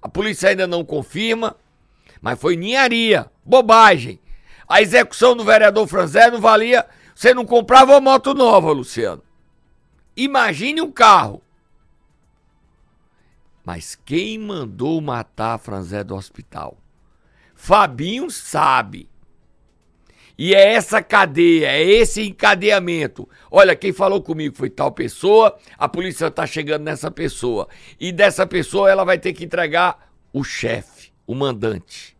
A 0.00 0.08
polícia 0.08 0.48
ainda 0.48 0.66
não 0.66 0.82
confirma, 0.82 1.54
mas 2.18 2.40
foi 2.40 2.56
ninharia, 2.56 3.30
bobagem. 3.44 4.18
A 4.66 4.80
execução 4.80 5.36
do 5.36 5.44
vereador 5.44 5.86
Franzé 5.86 6.30
não 6.30 6.40
valia. 6.40 6.86
Você 7.14 7.34
não 7.34 7.44
comprava 7.44 7.92
uma 7.92 8.00
moto 8.00 8.32
nova, 8.32 8.72
Luciano. 8.72 9.22
Imagine 10.16 10.80
um 10.80 10.90
carro. 10.90 11.42
Mas 13.64 13.94
quem 14.04 14.38
mandou 14.38 15.00
matar 15.00 15.58
Franzé 15.58 16.02
do 16.02 16.14
hospital? 16.14 16.78
Fabinho 17.54 18.30
sabe. 18.30 19.08
E 20.36 20.54
é 20.54 20.72
essa 20.72 21.02
cadeia, 21.02 21.66
é 21.68 21.82
esse 21.82 22.22
encadeamento. 22.22 23.28
Olha, 23.50 23.76
quem 23.76 23.92
falou 23.92 24.20
comigo 24.20 24.56
foi 24.56 24.70
tal 24.70 24.90
pessoa, 24.90 25.56
a 25.78 25.88
polícia 25.88 26.26
está 26.26 26.46
chegando 26.46 26.82
nessa 26.82 27.10
pessoa. 27.10 27.68
E 28.00 28.10
dessa 28.10 28.46
pessoa 28.46 28.90
ela 28.90 29.04
vai 29.04 29.18
ter 29.18 29.32
que 29.32 29.44
entregar 29.44 30.10
o 30.32 30.42
chefe, 30.42 31.12
o 31.26 31.34
mandante. 31.34 32.16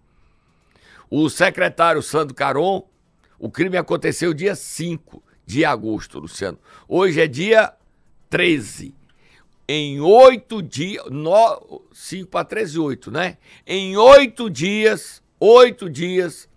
O 1.10 1.28
secretário 1.28 2.02
Sandro 2.02 2.34
Caron, 2.34 2.86
o 3.38 3.50
crime 3.50 3.76
aconteceu 3.76 4.32
dia 4.32 4.54
5 4.54 5.22
de 5.44 5.64
agosto, 5.64 6.20
Luciano. 6.20 6.58
Hoje 6.86 7.20
é 7.20 7.26
dia 7.26 7.72
13. 8.30 8.94
Em 9.66 10.00
oito 10.00 10.60
dias, 10.62 11.04
no, 11.10 11.82
5 11.92 12.28
para 12.28 12.44
13, 12.44 12.78
8, 12.78 13.10
né? 13.10 13.38
Em 13.66 13.96
oito 13.96 14.50
dias, 14.50 15.22
oito 15.38 15.88
dias, 15.88 16.48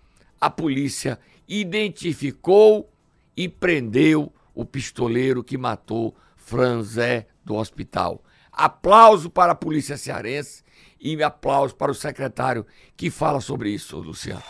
a 0.42 0.50
polícia 0.50 1.20
identificou 1.48 2.90
e 3.38 3.48
prendeu 3.48 4.34
o 4.54 4.66
pistoleiro 4.66 5.44
que 5.44 5.58
matou 5.58 6.16
Franzé 6.36 7.28
do 7.44 7.56
hospital. 7.56 8.24
Aplauso 8.52 9.30
para 9.30 9.52
a 9.52 9.56
polícia 9.56 9.98
cearense 9.98 10.64
e 11.00 11.22
aplauso 11.22 11.76
para 11.76 11.92
o 11.92 11.96
secretário 11.96 12.66
que 12.96 13.10
fala 13.10 13.42
sobre 13.42 13.70
isso, 13.70 13.98
Luciano. 13.98 14.44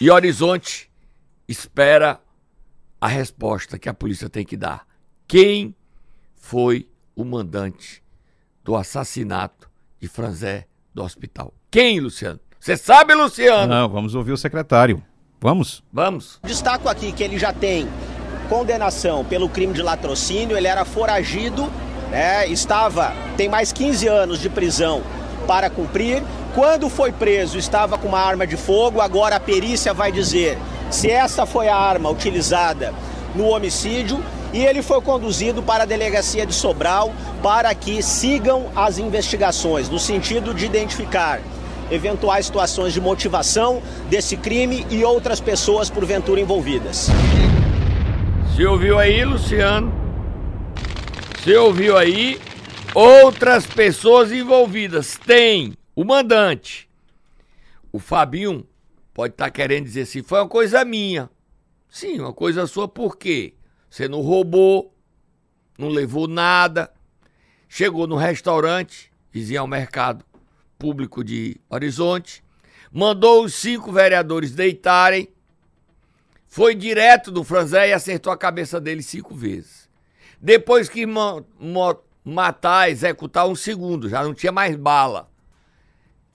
E 0.00 0.10
Horizonte 0.10 0.90
espera 1.46 2.20
a 3.00 3.08
resposta 3.08 3.78
que 3.78 3.88
a 3.88 3.94
polícia 3.94 4.28
tem 4.28 4.44
que 4.44 4.56
dar. 4.56 4.86
Quem 5.26 5.74
foi 6.36 6.88
o 7.16 7.24
mandante 7.24 8.02
do 8.62 8.76
assassinato 8.76 9.70
de 9.98 10.08
Franzé 10.08 10.66
do 10.94 11.02
hospital? 11.02 11.54
Quem, 11.70 12.00
Luciano? 12.00 12.38
Você 12.58 12.76
sabe, 12.76 13.14
Luciano? 13.14 13.72
Não, 13.72 13.88
vamos 13.88 14.14
ouvir 14.14 14.32
o 14.32 14.36
secretário. 14.36 15.02
Vamos? 15.40 15.82
Vamos. 15.90 16.38
Destaco 16.42 16.88
aqui 16.88 17.12
que 17.12 17.22
ele 17.22 17.38
já 17.38 17.52
tem 17.52 17.88
condenação 18.50 19.24
pelo 19.24 19.48
crime 19.48 19.72
de 19.72 19.80
latrocínio, 19.80 20.56
ele 20.56 20.66
era 20.66 20.84
foragido, 20.84 21.70
né, 22.10 22.46
estava, 22.48 23.14
tem 23.36 23.48
mais 23.48 23.72
15 23.72 24.08
anos 24.08 24.40
de 24.40 24.50
prisão 24.50 25.02
para 25.46 25.70
cumprir. 25.70 26.22
Quando 26.54 26.90
foi 26.90 27.12
preso, 27.12 27.56
estava 27.56 27.96
com 27.96 28.08
uma 28.08 28.18
arma 28.18 28.46
de 28.46 28.56
fogo, 28.56 29.00
agora 29.00 29.36
a 29.36 29.40
perícia 29.40 29.94
vai 29.94 30.10
dizer 30.10 30.58
se 30.90 31.10
essa 31.10 31.46
foi 31.46 31.68
a 31.68 31.76
arma 31.76 32.10
utilizada 32.10 32.92
no 33.34 33.46
homicídio 33.48 34.22
e 34.52 34.64
ele 34.64 34.82
foi 34.82 35.00
conduzido 35.00 35.62
para 35.62 35.84
a 35.84 35.86
delegacia 35.86 36.44
de 36.44 36.52
Sobral 36.52 37.12
para 37.42 37.72
que 37.74 38.02
sigam 38.02 38.70
as 38.74 38.98
investigações, 38.98 39.88
no 39.88 39.98
sentido 39.98 40.52
de 40.52 40.66
identificar 40.66 41.40
eventuais 41.90 42.46
situações 42.46 42.92
de 42.92 43.00
motivação 43.00 43.82
desse 44.08 44.36
crime 44.36 44.86
e 44.90 45.04
outras 45.04 45.40
pessoas 45.40 45.88
porventura 45.90 46.40
envolvidas. 46.40 47.08
Você 48.48 48.66
ouviu 48.66 48.98
aí, 48.98 49.24
Luciano? 49.24 49.92
Você 51.38 51.56
ouviu 51.56 51.96
aí? 51.96 52.40
Outras 52.94 53.66
pessoas 53.66 54.30
envolvidas. 54.32 55.18
Tem 55.24 55.72
o 55.94 56.04
mandante. 56.04 56.88
O 57.92 57.98
Fabinho 57.98 58.64
pode 59.20 59.34
estar 59.34 59.44
tá 59.46 59.50
querendo 59.50 59.84
dizer 59.84 60.02
assim: 60.02 60.22
foi 60.22 60.38
uma 60.38 60.48
coisa 60.48 60.82
minha. 60.82 61.28
Sim, 61.90 62.20
uma 62.20 62.32
coisa 62.32 62.66
sua, 62.66 62.88
por 62.88 63.18
quê? 63.18 63.52
Você 63.90 64.08
não 64.08 64.22
roubou, 64.22 64.94
não 65.76 65.88
levou 65.88 66.26
nada, 66.26 66.90
chegou 67.68 68.06
no 68.06 68.16
restaurante, 68.16 69.12
vizinho 69.30 69.60
ao 69.60 69.66
mercado 69.66 70.24
público 70.78 71.22
de 71.22 71.60
Horizonte, 71.68 72.42
mandou 72.90 73.44
os 73.44 73.54
cinco 73.54 73.92
vereadores 73.92 74.52
deitarem 74.52 75.28
foi 76.46 76.74
direto 76.74 77.30
do 77.30 77.44
Franzé 77.44 77.90
e 77.90 77.92
acertou 77.92 78.32
a 78.32 78.36
cabeça 78.36 78.80
dele 78.80 79.02
cinco 79.02 79.34
vezes. 79.34 79.88
Depois 80.40 80.88
que 80.88 81.04
matar, 82.24 82.90
executar 82.90 83.46
um 83.46 83.54
segundo, 83.54 84.08
já 84.08 84.24
não 84.24 84.32
tinha 84.32 84.50
mais 84.50 84.74
bala. 84.74 85.30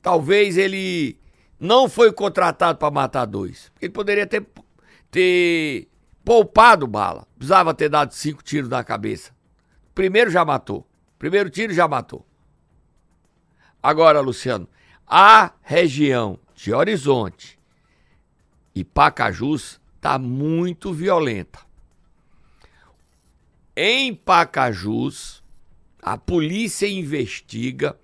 Talvez 0.02 0.56
ele 0.56 1.20
não 1.66 1.90
foi 1.90 2.14
contratado 2.14 2.78
para 2.78 2.92
matar 2.92 3.26
dois. 3.26 3.72
Ele 3.82 3.92
poderia 3.92 4.26
ter, 4.26 4.46
ter 5.12 5.88
poupado 6.24 6.88
bala. 6.88 7.28
Precisava 7.36 7.74
ter 7.74 7.90
dado 7.90 8.14
cinco 8.14 8.44
tiros 8.44 8.70
na 8.70 8.84
cabeça. 8.84 9.36
Primeiro 9.94 10.30
já 10.30 10.46
matou. 10.46 10.88
Primeiro 11.18 11.50
tiro 11.50 11.74
já 11.74 11.88
matou. 11.88 12.26
Agora, 13.82 14.20
Luciano, 14.20 14.68
a 15.08 15.52
região 15.62 16.40
de 16.56 16.74
Horizonte 16.74 17.60
e 18.74 18.84
Pacajus 18.84 19.80
está 19.96 20.18
muito 20.18 20.92
violenta. 20.92 21.60
Em 23.76 24.14
Pacajus, 24.14 25.44
a 26.02 26.18
polícia 26.18 26.88
investiga 26.88 27.98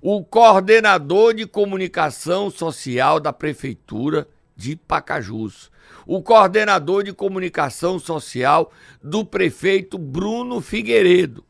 o 0.00 0.24
coordenador 0.24 1.34
de 1.34 1.46
comunicação 1.46 2.50
social 2.50 3.18
da 3.18 3.32
prefeitura 3.32 4.28
de 4.56 4.76
Pacajus, 4.76 5.70
o 6.06 6.22
coordenador 6.22 7.04
de 7.04 7.12
comunicação 7.12 7.98
social 7.98 8.72
do 9.02 9.24
prefeito 9.24 9.98
Bruno 9.98 10.60
Figueiredo. 10.60 11.44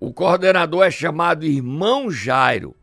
O 0.00 0.12
coordenador 0.12 0.84
é 0.84 0.90
chamado 0.90 1.44
Irmão 1.44 2.10
Jairo. 2.10 2.74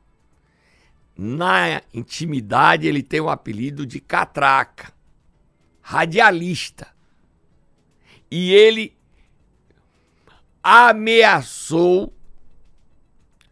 Na 1.17 1.81
intimidade, 1.93 2.87
ele 2.87 3.01
tem 3.01 3.21
o 3.21 3.29
apelido 3.29 3.85
de 3.85 4.01
Catraca 4.01 4.93
radialista. 5.85 6.87
E 8.29 8.51
ele 8.51 8.97
ameaçou. 10.63 12.11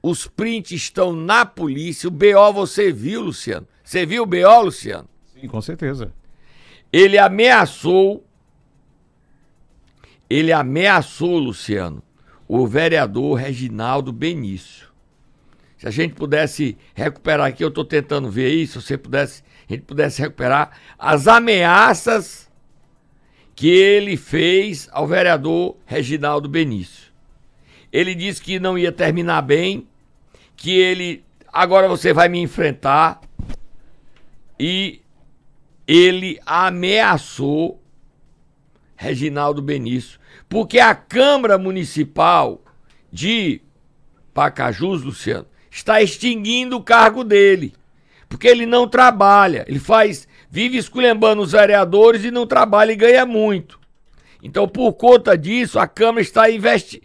Os 0.04 0.28
prints 0.28 0.72
estão 0.72 1.14
na 1.14 1.46
polícia. 1.46 2.10
O 2.10 2.12
BO 2.12 2.52
você 2.54 2.92
viu, 2.92 3.22
Luciano? 3.22 3.66
Você 3.82 4.06
viu 4.06 4.24
o 4.24 4.26
BO, 4.26 4.62
Luciano? 4.66 5.08
Sim, 5.34 5.48
com 5.48 5.62
certeza. 5.62 6.14
Ele 6.92 7.18
ameaçou. 7.18 8.28
Ele 10.30 10.52
ameaçou, 10.52 11.38
Luciano, 11.38 12.04
o 12.48 12.68
vereador 12.68 13.36
Reginaldo 13.36 14.12
Benício. 14.12 14.88
Se 15.78 15.88
a 15.88 15.92
gente 15.92 16.14
pudesse 16.14 16.78
recuperar 16.94 17.48
aqui, 17.48 17.64
eu 17.64 17.70
estou 17.70 17.86
tentando 17.86 18.30
ver 18.30 18.50
isso, 18.50 18.82
se 18.82 18.88
você 18.88 18.98
pudesse 18.98 19.44
a 19.70 19.74
gente 19.74 19.86
pudesse 19.86 20.22
recuperar 20.22 20.78
as 21.00 21.28
ameaças 21.28 22.52
que 23.56 23.70
ele 23.70 24.18
fez 24.18 24.90
ao 24.92 25.08
vereador 25.08 25.78
Reginaldo 25.86 26.50
Benício. 26.50 27.12
Ele 27.92 28.16
disse 28.16 28.42
que 28.42 28.60
não 28.60 28.78
ia 28.78 28.92
terminar 28.92 29.42
bem, 29.42 29.88
que 30.56 30.72
ele 30.72 31.24
agora 31.52 31.88
você 31.88 32.14
vai 32.14 32.28
me 32.28 32.40
enfrentar 32.40 33.22
e 34.60 35.02
ele 35.88 36.40
ameaçou 36.46 37.82
Reginaldo 38.96 39.62
Benício, 39.62 40.20
porque 40.48 40.80
a 40.80 40.96
Câmara 40.96 41.58
Municipal 41.58 42.62
de 43.12 43.62
Pacajus, 44.34 45.04
Luciano, 45.04 45.46
está 45.70 46.02
extinguindo 46.02 46.78
o 46.78 46.84
cargo 46.84 47.24
dele. 47.24 47.74
Porque 48.30 48.48
ele 48.48 48.66
não 48.66 48.88
trabalha, 48.88 49.66
ele 49.68 49.80
faz, 49.80 50.28
vive 50.50 50.78
esculhambando 50.78 51.42
os 51.42 51.52
vereadores 51.52 52.24
e 52.24 52.32
não 52.32 52.48
trabalha 52.48 52.92
e 52.92 52.96
ganha 52.96 53.26
muito. 53.26 53.80
Então, 54.42 54.68
por 54.68 54.94
conta 54.94 55.38
disso, 55.38 55.78
a 55.78 55.88
Câmara 55.88 56.22
está 56.22 56.50
investindo. 56.50 57.04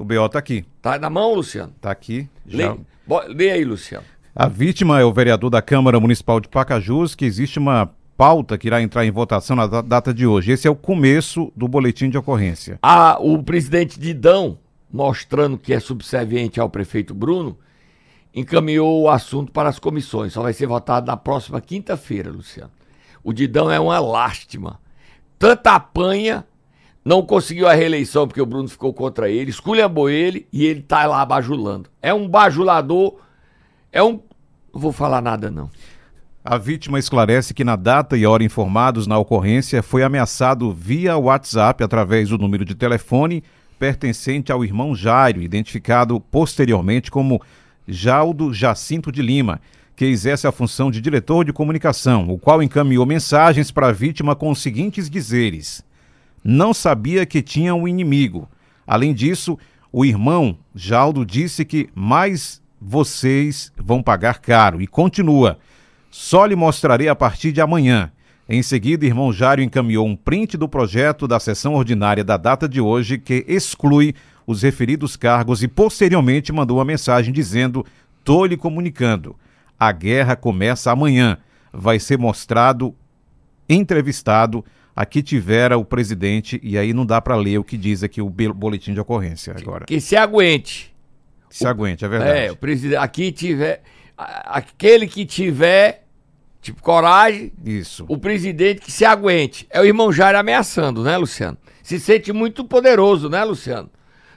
O 0.00 0.04
BO 0.04 0.24
está 0.24 0.38
aqui. 0.38 0.64
Tá 0.80 0.98
na 0.98 1.10
mão, 1.10 1.34
Luciano? 1.34 1.74
Está 1.76 1.90
aqui. 1.90 2.26
Já... 2.46 2.72
Lê, 2.72 3.34
lê 3.34 3.50
aí, 3.50 3.64
Luciano. 3.66 4.06
A 4.34 4.48
vítima 4.48 4.98
é 4.98 5.04
o 5.04 5.12
vereador 5.12 5.50
da 5.50 5.60
Câmara 5.60 6.00
Municipal 6.00 6.40
de 6.40 6.48
Pacajus, 6.48 7.14
que 7.14 7.26
existe 7.26 7.58
uma 7.58 7.90
pauta 8.16 8.56
que 8.56 8.66
irá 8.66 8.80
entrar 8.80 9.04
em 9.04 9.10
votação 9.10 9.54
na 9.54 9.66
data 9.66 10.14
de 10.14 10.26
hoje. 10.26 10.52
Esse 10.52 10.66
é 10.66 10.70
o 10.70 10.74
começo 10.74 11.52
do 11.54 11.68
boletim 11.68 12.08
de 12.08 12.16
ocorrência. 12.16 12.78
Ah, 12.82 13.18
o 13.20 13.42
presidente 13.42 14.00
Didão, 14.00 14.56
mostrando 14.90 15.58
que 15.58 15.74
é 15.74 15.78
subserviente 15.78 16.58
ao 16.58 16.70
prefeito 16.70 17.12
Bruno, 17.12 17.58
encaminhou 18.34 19.02
o 19.02 19.10
assunto 19.10 19.52
para 19.52 19.68
as 19.68 19.78
comissões. 19.78 20.32
Só 20.32 20.40
vai 20.40 20.54
ser 20.54 20.66
votado 20.66 21.08
na 21.08 21.16
próxima 21.18 21.60
quinta-feira, 21.60 22.30
Luciano. 22.30 22.70
O 23.22 23.34
Didão 23.34 23.70
é 23.70 23.78
uma 23.78 24.00
lástima. 24.00 24.80
Tanta 25.38 25.74
apanha, 25.74 26.46
não 27.04 27.22
conseguiu 27.22 27.66
a 27.66 27.72
reeleição 27.72 28.26
porque 28.26 28.40
o 28.40 28.46
Bruno 28.46 28.68
ficou 28.68 28.92
contra 28.92 29.30
ele, 29.30 29.50
esculhambou 29.50 30.10
ele 30.10 30.46
e 30.52 30.64
ele 30.64 30.82
tá 30.82 31.06
lá 31.06 31.24
bajulando. 31.24 31.88
É 32.02 32.12
um 32.12 32.28
bajulador, 32.28 33.16
é 33.92 34.02
um. 34.02 34.20
Não 34.72 34.80
vou 34.80 34.92
falar 34.92 35.20
nada, 35.20 35.50
não. 35.50 35.70
A 36.44 36.56
vítima 36.56 36.98
esclarece 36.98 37.52
que 37.52 37.64
na 37.64 37.76
data 37.76 38.16
e 38.16 38.24
hora 38.24 38.42
informados 38.42 39.06
na 39.06 39.18
ocorrência 39.18 39.82
foi 39.82 40.02
ameaçado 40.02 40.72
via 40.72 41.16
WhatsApp 41.16 41.84
através 41.84 42.30
do 42.30 42.38
número 42.38 42.64
de 42.64 42.74
telefone 42.74 43.42
pertencente 43.78 44.52
ao 44.52 44.64
irmão 44.64 44.94
Jairo, 44.94 45.42
identificado 45.42 46.20
posteriormente 46.20 47.10
como 47.10 47.40
Jaldo 47.88 48.52
Jacinto 48.52 49.10
de 49.10 49.22
Lima, 49.22 49.60
que 49.96 50.04
exerce 50.04 50.46
a 50.46 50.52
função 50.52 50.90
de 50.90 51.00
diretor 51.00 51.44
de 51.44 51.52
comunicação, 51.52 52.28
o 52.30 52.38
qual 52.38 52.62
encaminhou 52.62 53.04
mensagens 53.04 53.70
para 53.70 53.88
a 53.88 53.92
vítima 53.92 54.36
com 54.36 54.50
os 54.50 54.60
seguintes 54.60 55.10
dizeres: 55.10 55.82
Não 56.42 56.72
sabia 56.72 57.26
que 57.26 57.42
tinha 57.42 57.74
um 57.74 57.86
inimigo. 57.86 58.48
Além 58.86 59.14
disso, 59.14 59.58
o 59.92 60.04
irmão 60.04 60.56
Jaldo 60.74 61.24
disse 61.24 61.64
que 61.64 61.88
mais 61.94 62.62
vocês 62.80 63.72
vão 63.76 64.02
pagar 64.02 64.38
caro 64.38 64.80
e 64.80 64.86
continua. 64.86 65.58
Só 66.10 66.46
lhe 66.46 66.56
mostrarei 66.56 67.08
a 67.08 67.14
partir 67.14 67.52
de 67.52 67.60
amanhã. 67.60 68.10
Em 68.48 68.62
seguida, 68.62 69.06
irmão 69.06 69.32
Jário 69.32 69.62
encaminhou 69.62 70.06
um 70.06 70.16
print 70.16 70.56
do 70.56 70.68
projeto 70.68 71.28
da 71.28 71.38
sessão 71.38 71.74
ordinária 71.74 72.24
da 72.24 72.36
data 72.36 72.68
de 72.68 72.80
hoje 72.80 73.16
que 73.16 73.44
exclui 73.46 74.14
os 74.46 74.62
referidos 74.62 75.14
cargos 75.14 75.62
e 75.62 75.68
posteriormente 75.68 76.52
mandou 76.52 76.78
uma 76.78 76.84
mensagem 76.84 77.32
dizendo: 77.32 77.86
"Tô 78.24 78.44
lhe 78.44 78.56
comunicando. 78.56 79.36
A 79.78 79.92
guerra 79.92 80.34
começa 80.34 80.90
amanhã. 80.90 81.38
Vai 81.72 82.00
ser 82.00 82.18
mostrado, 82.18 82.92
entrevistado 83.68 84.64
aqui 85.00 85.22
tivera 85.22 85.78
o 85.78 85.84
presidente 85.84 86.60
e 86.62 86.76
aí 86.76 86.92
não 86.92 87.06
dá 87.06 87.22
para 87.22 87.34
ler 87.34 87.58
o 87.58 87.64
que 87.64 87.78
diz 87.78 88.02
aqui 88.02 88.20
o 88.20 88.28
boletim 88.28 88.92
de 88.92 89.00
ocorrência 89.00 89.54
agora. 89.56 89.86
Que, 89.86 89.94
que 89.94 90.00
se 90.00 90.14
aguente. 90.14 90.94
Se 91.48 91.66
aguente, 91.66 92.04
é 92.04 92.08
verdade. 92.08 92.38
É, 92.38 92.52
o 92.52 92.56
presidente 92.56 92.98
aqui 92.98 93.32
tiver 93.32 93.82
aquele 94.16 95.06
que 95.06 95.24
tiver 95.24 96.04
tipo 96.60 96.82
coragem. 96.82 97.50
Isso. 97.64 98.04
O 98.08 98.18
presidente 98.18 98.82
que 98.82 98.92
se 98.92 99.06
aguente. 99.06 99.66
É 99.70 99.80
o 99.80 99.84
irmão 99.86 100.12
Jair 100.12 100.36
ameaçando, 100.36 101.02
né, 101.02 101.16
Luciano? 101.16 101.56
Se 101.82 101.98
sente 101.98 102.30
muito 102.30 102.62
poderoso, 102.62 103.30
né, 103.30 103.42
Luciano? 103.42 103.90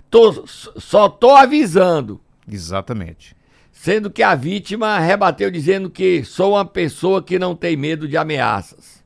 Tô, 0.09 0.45
só 0.47 1.09
tô 1.09 1.31
avisando. 1.31 2.21
Exatamente. 2.49 3.35
Sendo 3.69 4.09
que 4.09 4.23
a 4.23 4.33
vítima 4.33 4.97
rebateu 4.97 5.51
dizendo 5.51 5.89
que 5.89 6.23
sou 6.23 6.53
uma 6.53 6.63
pessoa 6.63 7.21
que 7.21 7.37
não 7.37 7.53
tem 7.53 7.75
medo 7.75 8.07
de 8.07 8.15
ameaças. 8.15 9.02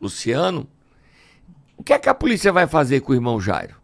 Luciano, 0.00 0.66
o 1.76 1.82
que 1.82 1.92
é 1.92 1.98
que 1.98 2.08
a 2.08 2.14
polícia 2.14 2.52
vai 2.52 2.66
fazer 2.66 3.00
com 3.00 3.12
o 3.12 3.14
irmão 3.14 3.40
Jairo? 3.40 3.76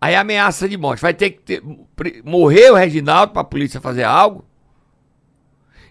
Aí 0.00 0.14
ameaça 0.14 0.68
de 0.68 0.76
morte. 0.76 1.02
Vai 1.02 1.12
ter 1.12 1.30
que 1.30 1.40
ter, 1.40 1.62
morrer 2.24 2.70
o 2.70 2.74
Reginaldo 2.74 3.32
para 3.32 3.42
a 3.42 3.44
polícia 3.44 3.80
fazer 3.80 4.04
algo? 4.04 4.44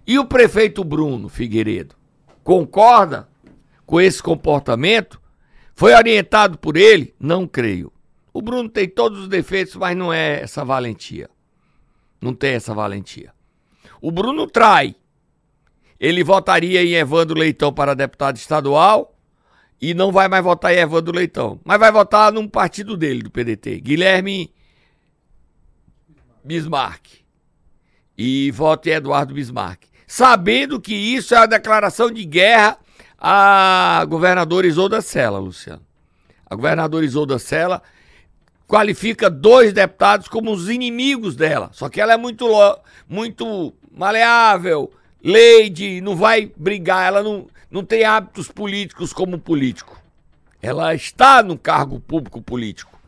E 0.06 0.18
o 0.18 0.26
prefeito 0.26 0.84
Bruno 0.84 1.30
Figueiredo 1.30 1.96
concorda 2.44 3.30
com 3.86 4.02
esse 4.02 4.22
comportamento? 4.24 5.22
Foi 5.76 5.94
orientado 5.94 6.58
por 6.58 6.76
ele? 6.76 7.14
Não 7.20 7.48
creio. 7.48 7.94
O 8.34 8.42
Bruno 8.42 8.68
tem 8.68 8.90
todos 8.90 9.20
os 9.20 9.28
defeitos, 9.28 9.76
mas 9.76 9.96
não 9.96 10.12
é 10.12 10.42
essa 10.42 10.66
valentia. 10.66 11.30
Não 12.20 12.34
tem 12.34 12.54
essa 12.54 12.74
valentia. 12.74 13.32
O 14.02 14.12
Bruno 14.12 14.48
trai. 14.48 14.96
Ele 16.00 16.24
votaria 16.24 16.84
em 16.84 16.96
Evandro 16.96 17.38
Leitão 17.38 17.72
para 17.72 17.94
deputado 17.94 18.38
estadual 18.38 19.19
e 19.82 19.94
não 19.94 20.12
vai 20.12 20.28
mais 20.28 20.44
votar 20.44 20.74
em 20.74 20.80
Evandro 20.80 21.16
Leitão. 21.16 21.60
Mas 21.64 21.80
vai 21.80 21.92
votar 21.92 22.32
num 22.32 22.48
partido 22.48 22.98
dele, 22.98 23.24
do 23.24 23.32
PDT. 23.32 23.80
Guilherme 23.82 24.54
Bismarck. 26.44 27.06
E 28.18 28.52
vota 28.52 28.90
em 28.90 28.94
Eduardo 28.94 29.34
Bismarck 29.34 29.90
sabendo 30.10 30.82
que 30.82 30.96
isso 30.96 31.36
é 31.36 31.38
uma 31.38 31.48
declaração 31.48 32.10
de 32.10 32.26
guerra 32.26 32.80
à 33.16 34.04
governadora 34.10 34.66
Isolda 34.66 35.02
Sela, 35.02 35.38
Luciano. 35.38 35.84
A 36.50 36.56
governadora 36.56 37.06
Isolda 37.06 37.38
Sela 37.38 37.80
qualifica 38.68 39.30
dois 39.30 39.72
deputados 39.72 40.28
como 40.28 40.52
os 40.52 40.68
inimigos 40.68 41.36
dela. 41.36 41.70
Só 41.74 41.90
que 41.90 42.02
ela 42.02 42.12
é 42.12 42.18
muito, 42.18 42.48
muito 43.08 43.72
maleável, 43.92 44.92
lady, 45.24 46.02
não 46.02 46.16
vai 46.16 46.52
brigar, 46.58 47.06
ela 47.06 47.22
não, 47.22 47.46
não 47.70 47.84
tem 47.84 48.04
hábitos 48.04 48.48
políticos 48.48 49.14
como 49.14 49.38
político. 49.40 50.02
Ela 50.62 50.94
está 50.94 51.42
no 51.42 51.58
cargo 51.58 52.00
público 52.00 52.42
político, 52.42 53.00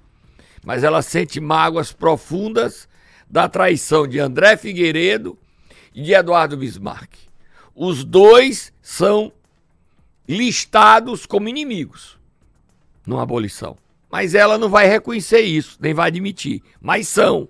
mas 0.64 0.84
ela 0.84 1.02
sente 1.02 1.40
mágoas 1.40 1.92
profundas 1.92 2.88
da 3.30 3.50
traição 3.50 4.08
de 4.08 4.20
André 4.20 4.58
Figueiredo 4.58 5.38
e 5.94 6.02
de 6.04 6.14
Eduardo 6.14 6.58
Bismarck. 6.58 7.14
Os 7.76 8.04
dois 8.04 8.74
são 8.82 9.32
listados 10.28 11.26
como 11.26 11.50
inimigos 11.50 12.18
numa 13.06 13.24
abolição. 13.24 13.78
Mas 14.10 14.36
ela 14.36 14.58
não 14.58 14.70
vai 14.70 14.88
reconhecer 14.88 15.42
isso, 15.42 15.78
nem 15.80 15.94
vai 15.94 16.08
admitir. 16.08 16.62
Mas 16.82 17.08
são. 17.08 17.48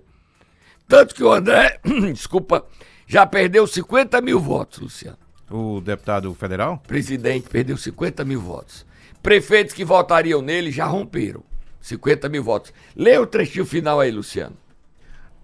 Tanto 0.86 1.14
que 1.14 1.24
o 1.24 1.32
André, 1.32 1.80
desculpa, 2.12 2.64
já 3.06 3.26
perdeu 3.26 3.66
50 3.66 4.20
mil 4.20 4.38
votos, 4.38 4.78
Luciano. 4.78 5.21
O 5.52 5.80
deputado 5.80 6.32
federal? 6.34 6.82
Presidente 6.86 7.48
perdeu 7.48 7.76
50 7.76 8.24
mil 8.24 8.40
votos. 8.40 8.86
Prefeitos 9.22 9.74
que 9.74 9.84
votariam 9.84 10.40
nele 10.40 10.70
já 10.70 10.86
romperam 10.86 11.42
50 11.80 12.28
mil 12.28 12.42
votos. 12.42 12.72
Lê 12.96 13.18
o 13.18 13.26
trechinho 13.26 13.66
final 13.66 14.00
aí, 14.00 14.10
Luciano. 14.10 14.56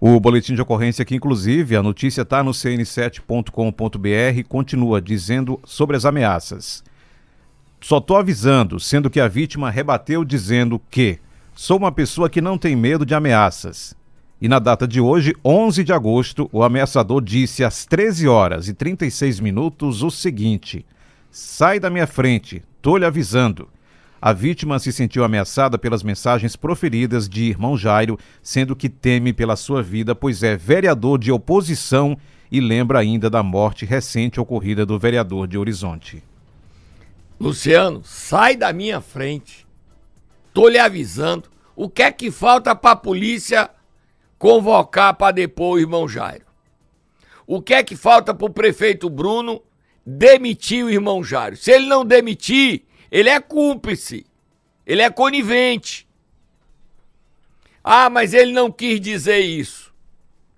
O 0.01 0.19
boletim 0.19 0.55
de 0.55 0.61
ocorrência 0.61 1.03
aqui, 1.03 1.15
inclusive, 1.15 1.75
a 1.75 1.83
notícia 1.83 2.21
está 2.21 2.41
no 2.41 2.51
cn7.com.br, 2.51 4.47
continua 4.47 5.01
dizendo 5.01 5.59
sobre 5.65 5.97
as 5.97 6.05
ameaças. 6.05 6.83
Só 7.81 7.97
estou 7.97 8.17
avisando, 8.17 8.79
sendo 8.79 9.09
que 9.09 9.19
a 9.19 9.27
vítima 9.27 9.69
rebateu 9.69 10.23
dizendo 10.23 10.81
que 10.89 11.19
sou 11.53 11.77
uma 11.77 11.91
pessoa 11.91 12.29
que 12.29 12.41
não 12.41 12.57
tem 12.57 12.75
medo 12.75 13.05
de 13.05 13.13
ameaças. 13.13 13.95
E 14.41 14.47
na 14.47 14.57
data 14.57 14.87
de 14.87 15.01
hoje, 15.01 15.35
11 15.43 15.83
de 15.83 15.91
agosto, 15.91 16.49
o 16.53 16.63
ameaçador 16.63 17.21
disse 17.21 17.61
às 17.61 17.85
13 17.85 18.27
horas 18.27 18.69
e 18.69 18.73
36 18.73 19.41
minutos 19.41 20.01
o 20.01 20.09
seguinte: 20.09 20.85
Sai 21.29 21.77
da 21.77 21.89
minha 21.89 22.07
frente, 22.07 22.63
tô 22.81 22.95
lhe 22.95 23.05
avisando. 23.05 23.67
A 24.21 24.31
vítima 24.31 24.79
se 24.79 24.93
sentiu 24.93 25.23
ameaçada 25.23 25.77
pelas 25.77 26.03
mensagens 26.03 26.55
proferidas 26.55 27.27
de 27.27 27.43
irmão 27.43 27.77
Jairo, 27.77 28.17
sendo 28.41 28.75
que 28.75 28.89
teme 28.89 29.33
pela 29.33 29.55
sua 29.55 29.81
vida, 29.83 30.15
pois 30.15 30.41
é 30.41 30.55
vereador 30.55 31.17
de 31.19 31.31
oposição 31.31 32.17
e 32.51 32.59
lembra 32.61 32.99
ainda 32.99 33.29
da 33.29 33.43
morte 33.43 33.85
recente 33.85 34.39
ocorrida 34.39 34.85
do 34.85 34.97
vereador 34.97 35.47
de 35.47 35.57
Horizonte. 35.57 36.23
Luciano, 37.39 38.01
sai 38.03 38.55
da 38.55 38.73
minha 38.73 38.99
frente. 38.99 39.65
Tô 40.53 40.67
lhe 40.67 40.79
avisando. 40.79 41.49
O 41.75 41.89
que 41.89 42.01
é 42.01 42.11
que 42.11 42.29
falta 42.31 42.75
para 42.75 42.91
a 42.91 42.95
polícia 42.97 43.69
convocar 44.39 45.13
para 45.13 45.33
depor 45.33 45.75
o 45.75 45.79
irmão 45.79 46.07
Jairo? 46.07 46.45
O 47.45 47.61
que 47.61 47.73
é 47.73 47.83
que 47.83 47.95
falta 47.95 48.33
para 48.33 48.45
o 48.45 48.49
prefeito 48.49 49.09
Bruno 49.09 49.61
demitir 50.05 50.85
o 50.85 50.89
irmão 50.89 51.23
Jairo? 51.23 51.57
Se 51.57 51.71
ele 51.71 51.87
não 51.87 52.05
demitir, 52.05 52.83
ele 53.11 53.29
é 53.29 53.39
cúmplice. 53.39 54.25
Ele 54.85 55.01
é 55.01 55.09
conivente. 55.09 56.07
Ah, 57.83 58.09
mas 58.09 58.33
ele 58.33 58.51
não 58.51 58.71
quis 58.71 58.99
dizer 58.99 59.39
isso. 59.39 59.93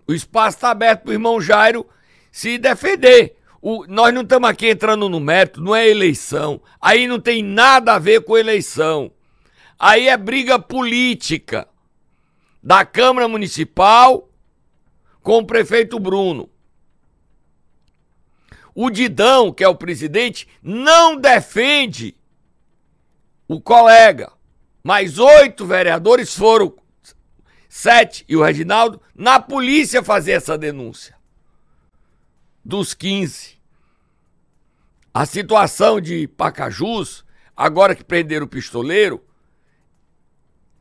O 0.08 0.14
espaço 0.14 0.58
está 0.58 0.72
aberto 0.72 1.04
para 1.04 1.10
o 1.10 1.14
irmão 1.14 1.42
Jairo 1.42 1.86
se 2.32 2.58
defender. 2.58 3.38
O, 3.62 3.86
nós 3.88 4.14
não 4.14 4.22
estamos 4.22 4.50
aqui 4.50 4.70
entrando 4.70 5.08
no 5.08 5.20
mérito, 5.20 5.62
não 5.62 5.76
é 5.76 5.88
eleição. 5.88 6.62
Aí 6.82 7.08
não 7.08 7.20
tem 7.20 7.44
nada 7.44 7.94
a 7.94 8.00
ver 8.00 8.22
com 8.22 8.38
eleição. 8.38 9.12
Aí 9.78 10.08
é 10.08 10.18
briga 10.18 10.60
política 10.60 11.68
da 12.62 12.86
Câmara 12.86 13.28
Municipal 13.28 14.30
com 15.22 15.38
o 15.40 15.46
prefeito 15.46 16.00
Bruno. 16.00 16.50
O 18.74 18.90
Didão, 18.90 19.52
que 19.52 19.64
é 19.64 19.68
o 19.68 19.76
presidente, 19.76 20.48
não 20.62 21.18
defende 21.18 22.16
o 23.48 23.60
colega, 23.60 24.32
mais 24.84 25.20
oito 25.20 25.66
vereadores 25.66 26.34
foram, 26.34 26.74
sete 27.68 28.24
e 28.28 28.36
o 28.36 28.44
Reginaldo, 28.44 29.02
na 29.14 29.40
polícia 29.40 30.02
fazer 30.02 30.34
essa 30.34 30.58
denúncia. 30.58 31.16
Dos 32.64 32.94
15. 32.94 33.60
A 35.14 35.26
situação 35.26 36.00
de 36.00 36.28
Pacajus, 36.28 37.26
agora 37.56 37.94
que 37.94 38.04
prenderam 38.04 38.46
o 38.46 38.50
pistoleiro, 38.50 39.22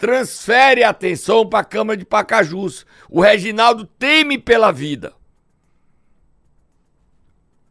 transfere 0.00 0.82
a 0.82 0.88
atenção 0.88 1.46
para 1.46 1.58
a 1.60 1.64
Câmara 1.64 1.96
de 1.96 2.06
Pacajus. 2.06 2.86
O 3.08 3.20
Reginaldo 3.20 3.84
teme 3.84 4.38
pela 4.38 4.72
vida. 4.72 5.12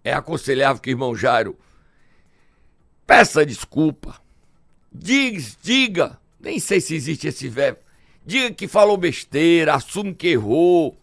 É 0.03 0.13
aconselhável 0.13 0.79
que 0.79 0.89
o 0.89 0.93
irmão 0.93 1.15
Jairo 1.15 1.57
peça 3.05 3.43
desculpa 3.43 4.21
Diz, 4.91 5.57
diga, 5.61 6.19
nem 6.39 6.59
sei 6.59 6.81
se 6.81 6.95
existe 6.95 7.27
esse 7.27 7.47
verbo. 7.47 7.79
Diga 8.25 8.51
que 8.51 8.67
falou 8.67 8.97
besteira, 8.97 9.75
assume 9.75 10.13
que 10.13 10.29
errou 10.29 10.97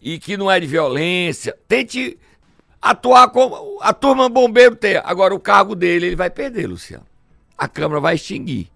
e 0.00 0.18
que 0.18 0.36
não 0.36 0.50
é 0.50 0.58
de 0.58 0.66
violência. 0.66 1.56
Tente 1.68 2.18
atuar 2.82 3.28
como 3.28 3.78
a 3.80 3.92
turma 3.92 4.28
bombeiro 4.28 4.74
tem. 4.74 4.96
Agora 4.96 5.34
o 5.34 5.40
cargo 5.40 5.76
dele 5.76 6.06
ele 6.06 6.16
vai 6.16 6.28
perder, 6.28 6.66
Luciano. 6.66 7.06
A 7.56 7.68
Câmara 7.68 8.00
vai 8.00 8.16
extinguir. 8.16 8.73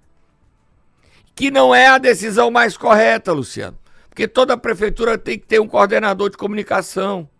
Que 1.38 1.52
não 1.52 1.72
é 1.72 1.86
a 1.86 1.98
decisão 1.98 2.50
mais 2.50 2.76
correta, 2.76 3.32
Luciano. 3.32 3.78
Porque 4.08 4.26
toda 4.26 4.58
prefeitura 4.58 5.16
tem 5.16 5.38
que 5.38 5.46
ter 5.46 5.60
um 5.60 5.68
coordenador 5.68 6.30
de 6.30 6.36
comunicação. 6.36 7.30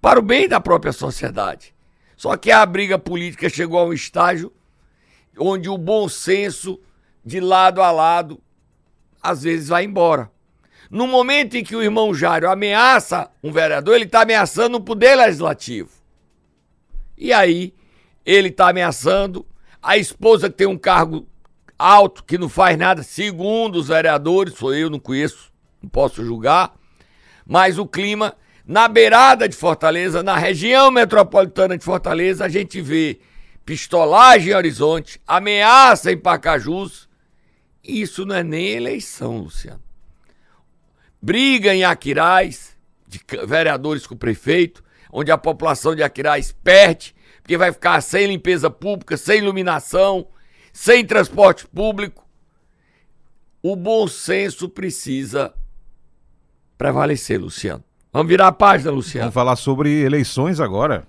Para 0.00 0.18
o 0.18 0.22
bem 0.22 0.48
da 0.48 0.58
própria 0.58 0.92
sociedade. 0.92 1.72
Só 2.16 2.36
que 2.36 2.50
a 2.50 2.66
briga 2.66 2.98
política 2.98 3.48
chegou 3.48 3.78
a 3.78 3.84
um 3.84 3.92
estágio 3.92 4.52
onde 5.38 5.68
o 5.68 5.78
bom 5.78 6.08
senso 6.08 6.80
de 7.24 7.38
lado 7.38 7.80
a 7.80 7.92
lado 7.92 8.42
às 9.22 9.44
vezes 9.44 9.68
vai 9.68 9.84
embora. 9.84 10.28
No 10.90 11.06
momento 11.06 11.56
em 11.56 11.62
que 11.62 11.76
o 11.76 11.82
irmão 11.82 12.12
Jário 12.12 12.50
ameaça 12.50 13.30
um 13.40 13.52
vereador, 13.52 13.94
ele 13.94 14.06
está 14.06 14.22
ameaçando 14.22 14.78
o 14.78 14.82
poder 14.82 15.14
legislativo. 15.14 15.90
E 17.16 17.32
aí, 17.32 17.72
ele 18.26 18.50
tá 18.50 18.68
ameaçando, 18.68 19.46
a 19.80 19.96
esposa 19.96 20.50
que 20.50 20.56
tem 20.56 20.66
um 20.66 20.76
cargo 20.76 21.28
alto, 21.78 22.24
que 22.24 22.38
não 22.38 22.48
faz 22.48 22.76
nada, 22.78 23.02
segundo 23.02 23.76
os 23.76 23.88
vereadores, 23.88 24.54
sou 24.54 24.74
eu, 24.74 24.88
não 24.88 24.98
conheço, 24.98 25.52
não 25.82 25.88
posso 25.88 26.24
julgar, 26.24 26.74
mas 27.46 27.78
o 27.78 27.86
clima, 27.86 28.34
na 28.66 28.88
beirada 28.88 29.48
de 29.48 29.56
Fortaleza, 29.56 30.22
na 30.22 30.36
região 30.36 30.90
metropolitana 30.90 31.76
de 31.76 31.84
Fortaleza, 31.84 32.44
a 32.44 32.48
gente 32.48 32.80
vê 32.80 33.20
pistolagem 33.64 34.52
em 34.52 34.56
Horizonte, 34.56 35.20
ameaça 35.26 36.12
em 36.12 36.18
Pacajus. 36.18 37.08
Isso 37.82 38.24
não 38.24 38.34
é 38.34 38.42
nem 38.42 38.68
eleição, 38.68 39.38
Luciano. 39.38 39.82
Briga 41.20 41.74
em 41.74 41.84
Aquiraz, 41.84 42.76
de 43.06 43.20
vereadores 43.46 44.06
com 44.06 44.14
o 44.14 44.18
prefeito, 44.18 44.82
onde 45.12 45.30
a 45.30 45.38
população 45.38 45.94
de 45.94 46.02
Aquiraz 46.02 46.52
perde, 46.52 47.14
porque 47.40 47.56
vai 47.56 47.72
ficar 47.72 48.00
sem 48.00 48.26
limpeza 48.26 48.70
pública, 48.70 49.16
sem 49.16 49.38
iluminação, 49.38 50.26
sem 50.74 51.06
transporte 51.06 51.66
público. 51.68 52.26
O 53.62 53.76
bom 53.76 54.08
senso 54.08 54.68
precisa 54.68 55.54
prevalecer, 56.76 57.40
Luciano. 57.40 57.82
Vamos 58.12 58.28
virar 58.28 58.48
a 58.48 58.52
página, 58.52 58.90
Luciano. 58.90 59.22
Vamos 59.26 59.34
falar 59.34 59.56
sobre 59.56 60.02
eleições 60.02 60.60
agora. 60.60 61.06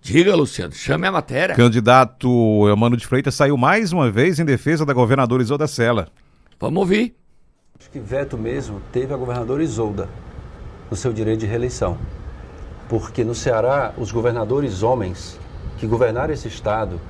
Diga, 0.00 0.34
Luciano, 0.34 0.72
chame 0.72 1.06
a 1.06 1.12
matéria. 1.12 1.54
Candidato 1.54 2.28
Eumano 2.66 2.96
de 2.96 3.06
Freitas 3.06 3.34
saiu 3.34 3.56
mais 3.56 3.92
uma 3.92 4.10
vez 4.10 4.40
em 4.40 4.44
defesa 4.44 4.86
da 4.86 4.94
governadora 4.94 5.42
Isolda 5.42 5.66
Sela. 5.66 6.08
Vamos 6.58 6.80
ouvir. 6.80 7.14
Acho 7.78 7.90
que 7.90 8.00
veto 8.00 8.38
mesmo 8.38 8.80
teve 8.90 9.12
a 9.12 9.16
governadora 9.16 9.62
Isolda 9.62 10.08
no 10.90 10.96
seu 10.96 11.12
direito 11.12 11.40
de 11.40 11.46
reeleição. 11.46 11.98
Porque 12.88 13.22
no 13.22 13.34
Ceará, 13.34 13.92
os 13.98 14.10
governadores 14.10 14.82
homens 14.82 15.38
que 15.76 15.86
governaram 15.86 16.32
esse 16.32 16.48
estado 16.48 17.00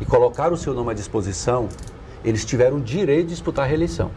e 0.00 0.04
colocaram 0.04 0.54
o 0.54 0.56
seu 0.56 0.74
nome 0.74 0.90
à 0.90 0.94
disposição, 0.94 1.68
eles 2.24 2.44
tiveram 2.44 2.78
o 2.78 2.80
direito 2.80 3.28
de 3.28 3.34
disputar 3.34 3.64
a 3.64 3.68
reeleição. 3.68 4.10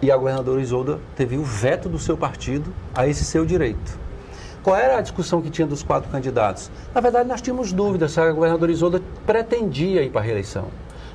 E 0.00 0.10
a 0.10 0.16
governadora 0.16 0.60
Isolda 0.60 0.98
teve 1.14 1.36
o 1.36 1.44
veto 1.44 1.88
do 1.88 1.98
seu 1.98 2.16
partido 2.16 2.72
a 2.94 3.06
esse 3.06 3.24
seu 3.24 3.46
direito. 3.46 3.98
Qual 4.62 4.76
era 4.76 4.98
a 4.98 5.00
discussão 5.00 5.42
que 5.42 5.50
tinha 5.50 5.66
dos 5.66 5.82
quatro 5.82 6.10
candidatos? 6.10 6.70
Na 6.94 7.00
verdade, 7.00 7.28
nós 7.28 7.40
tínhamos 7.40 7.72
dúvidas 7.72 8.12
se 8.12 8.20
a 8.20 8.30
governadora 8.30 8.70
Isolda 8.70 9.02
pretendia 9.26 10.02
ir 10.02 10.10
para 10.10 10.20
a 10.20 10.24
reeleição. 10.24 10.66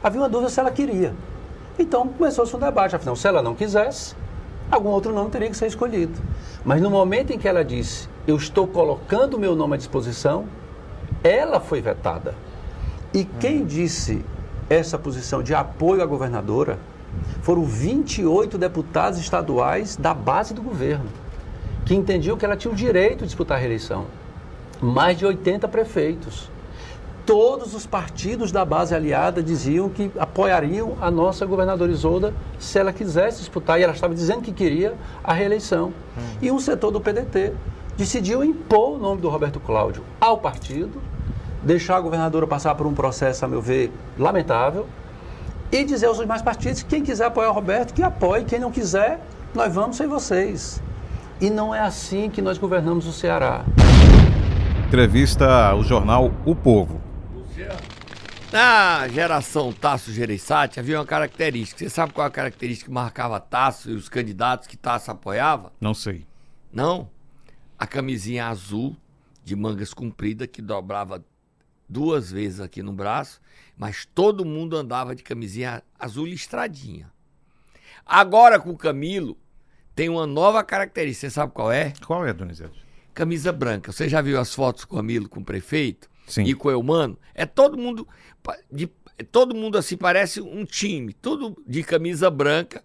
Havia 0.04 0.22
uma 0.22 0.30
dúvida 0.30 0.50
se 0.50 0.60
ela 0.60 0.72
queria. 0.72 1.14
Então 1.80 2.08
começou-se 2.08 2.56
um 2.56 2.60
debate, 2.60 2.96
afinal, 2.96 3.16
se 3.16 3.28
ela 3.28 3.42
não 3.42 3.56
quisesse, 3.56 4.16
algum 4.70 4.90
outro 4.90 5.14
nome 5.14 5.30
teria 5.30 5.50
que 5.50 5.56
ser 5.56 5.68
escolhido. 5.68 6.20
Mas 6.66 6.82
no 6.82 6.90
momento 6.90 7.32
em 7.32 7.38
que 7.38 7.48
ela 7.48 7.64
disse, 7.64 8.10
eu 8.26 8.36
estou 8.36 8.68
colocando 8.68 9.36
o 9.36 9.40
meu 9.40 9.56
nome 9.56 9.76
à 9.76 9.78
disposição, 9.78 10.46
ela 11.24 11.60
foi 11.60 11.82
vetada. 11.82 12.36
E 13.14 13.24
quem 13.24 13.66
disse 13.66 14.24
essa 14.70 14.98
posição 14.98 15.42
de 15.42 15.54
apoio 15.54 16.02
à 16.02 16.06
governadora 16.06 16.78
foram 17.42 17.64
28 17.64 18.58
deputados 18.58 19.20
estaduais 19.20 19.96
da 19.96 20.14
base 20.14 20.54
do 20.54 20.62
governo, 20.62 21.10
que 21.86 21.96
entendiam 21.96 22.38
que 22.38 22.46
ela 22.46 22.58
tinha 22.58 22.72
o 22.72 22.76
direito 22.76 23.20
de 23.20 23.28
disputar 23.28 23.58
a 23.58 23.60
reeleição. 23.60 24.06
Mais 24.82 25.18
de 25.18 25.26
80 25.26 25.68
prefeitos. 25.68 26.50
Todos 27.26 27.74
os 27.74 27.86
partidos 27.86 28.52
da 28.52 28.64
base 28.64 28.96
aliada 28.96 29.44
diziam 29.44 29.90
que 29.90 30.12
apoiariam 30.18 30.96
a 31.02 31.12
nossa 31.12 31.46
governadora 31.46 31.92
Isolda 31.92 32.34
se 32.58 32.80
ela 32.80 32.94
quisesse 32.94 33.40
disputar, 33.40 33.80
e 33.80 33.84
ela 33.84 33.94
estava 33.94 34.14
dizendo 34.16 34.42
que 34.42 34.52
queria 34.54 34.94
a 35.24 35.34
reeleição. 35.34 35.88
Hum. 36.18 36.22
E 36.42 36.52
um 36.52 36.60
setor 36.60 36.92
do 36.92 37.02
PDT 37.02 37.54
decidiu 37.98 38.44
impor 38.44 38.96
o 38.96 38.98
nome 38.98 39.20
do 39.20 39.28
Roberto 39.28 39.60
Cláudio 39.60 40.04
ao 40.22 40.38
partido, 40.38 41.02
deixar 41.64 41.98
a 41.98 42.00
governadora 42.00 42.46
passar 42.46 42.76
por 42.76 42.86
um 42.86 42.94
processo, 42.94 43.44
a 43.44 43.48
meu 43.48 43.62
ver, 43.62 43.92
lamentável, 44.18 44.88
e 45.72 45.84
dizer 45.84 46.06
aos 46.06 46.20
demais 46.20 46.42
partidos 46.42 46.84
quem 46.84 47.04
quiser 47.04 47.26
apoiar 47.26 47.50
o 47.50 47.54
Roberto, 47.54 47.94
que 47.94 48.04
apoie, 48.04 48.46
quem 48.46 48.60
não 48.60 48.72
quiser, 48.72 49.20
nós 49.54 49.74
vamos 49.74 49.98
sem 49.98 50.08
vocês. 50.08 50.82
E 51.42 51.50
não 51.50 51.74
é 51.74 51.80
assim 51.80 52.30
que 52.30 52.42
nós 52.42 52.58
governamos 52.58 53.06
o 53.08 53.12
Ceará. 53.12 53.66
Entrevista 54.88 55.70
ao 55.70 55.84
jornal 55.84 56.32
O 56.46 56.56
Povo. 56.56 57.02
Na 58.52 59.08
geração 59.10 59.74
Tasso 59.74 60.12
Gereissati 60.14 60.80
havia 60.80 60.98
uma 60.98 61.06
característica. 61.06 61.80
Você 61.84 61.90
sabe 61.90 62.14
qual 62.14 62.26
é 62.26 62.30
a 62.30 62.32
característica 62.32 62.88
que 62.88 62.94
marcava 62.94 63.40
Tasso 63.42 63.90
e 63.90 63.94
os 63.94 64.08
candidatos 64.08 64.68
que 64.68 64.78
Tasso 64.78 65.12
apoiava? 65.12 65.74
Não 65.82 65.94
sei. 65.94 66.26
Não? 66.72 67.10
A 67.78 67.86
camisinha 67.86 68.48
azul 68.48 68.96
de 69.44 69.56
mangas 69.56 69.94
compridas 69.94 70.48
que 70.48 70.62
dobrava 70.62 71.24
duas 71.88 72.32
vezes 72.32 72.60
aqui 72.60 72.84
no 72.84 72.92
braço, 72.92 73.40
mas 73.78 74.06
todo 74.06 74.44
mundo 74.44 74.76
andava 74.76 75.16
de 75.16 75.24
camisinha 75.24 75.84
azul 75.98 76.26
listradinha. 76.26 77.12
Agora 78.06 78.60
com 78.60 78.72
o 78.72 78.78
Camilo 78.78 79.38
tem 79.96 80.10
uma 80.10 80.28
nova 80.28 80.64
característica, 80.64 81.30
você 81.30 81.34
sabe 81.34 81.54
qual 81.54 81.72
é? 81.72 81.94
Qual 82.06 82.26
é, 82.26 82.34
Donizete? 82.34 82.86
Camisa 83.14 83.52
branca. 83.52 83.92
Você 83.92 84.08
já 84.08 84.22
viu 84.22 84.40
as 84.40 84.54
fotos 84.54 84.86
com 84.86 84.96
o 84.96 84.98
Camilo 84.98 85.30
com 85.30 85.40
o 85.40 85.46
prefeito? 85.46 86.10
Sim. 86.28 86.44
E 86.44 86.54
com 86.54 86.68
o 86.68 86.72
Eumano? 86.72 87.18
É 87.34 87.46
todo 87.46 87.78
mundo 87.78 88.08
de, 88.72 88.90
todo 89.32 89.56
mundo 89.56 89.78
assim 89.78 89.98
parece 89.98 90.42
um 90.42 90.66
time, 90.66 91.14
tudo 91.14 91.62
de 91.66 91.84
camisa 91.84 92.30
branca, 92.30 92.84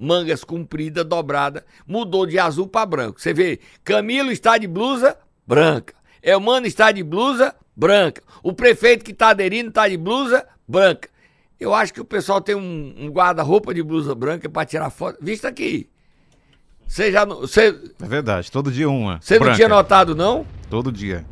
mangas 0.00 0.42
compridas, 0.42 1.04
dobrada, 1.04 1.64
mudou 1.86 2.24
de 2.24 2.38
azul 2.38 2.66
para 2.66 2.86
branco. 2.86 3.20
Você 3.20 3.34
vê, 3.34 3.60
Camilo 3.84 4.32
está 4.32 4.56
de 4.56 4.66
blusa 4.66 5.16
branca. 5.46 5.94
Eumano 6.22 6.66
está 6.66 6.90
de 6.90 7.02
blusa 7.02 7.54
branca. 7.76 8.22
O 8.42 8.52
prefeito 8.52 9.04
que 9.04 9.12
está 9.12 9.28
aderindo 9.28 9.68
está 9.68 9.86
de 9.86 9.98
blusa 9.98 10.46
branca. 10.66 11.10
Eu 11.58 11.74
acho 11.74 11.92
que 11.92 12.00
o 12.00 12.04
pessoal 12.04 12.40
tem 12.40 12.54
um, 12.54 12.94
um 12.98 13.08
guarda-roupa 13.10 13.74
de 13.74 13.82
blusa 13.82 14.14
branca 14.14 14.48
para 14.48 14.64
tirar 14.64 14.88
foto. 14.88 15.18
Vista 15.20 15.48
aqui. 15.48 15.86
Você 16.86 17.12
já 17.12 17.26
não. 17.26 17.40
Você... 17.40 17.78
É 18.02 18.06
verdade, 18.06 18.50
todo 18.50 18.72
dia 18.72 18.88
uma. 18.88 19.20
Você 19.20 19.38
não 19.38 19.52
tinha 19.52 19.68
notado, 19.68 20.14
não? 20.16 20.46
Todo 20.70 20.90
dia. 20.90 21.26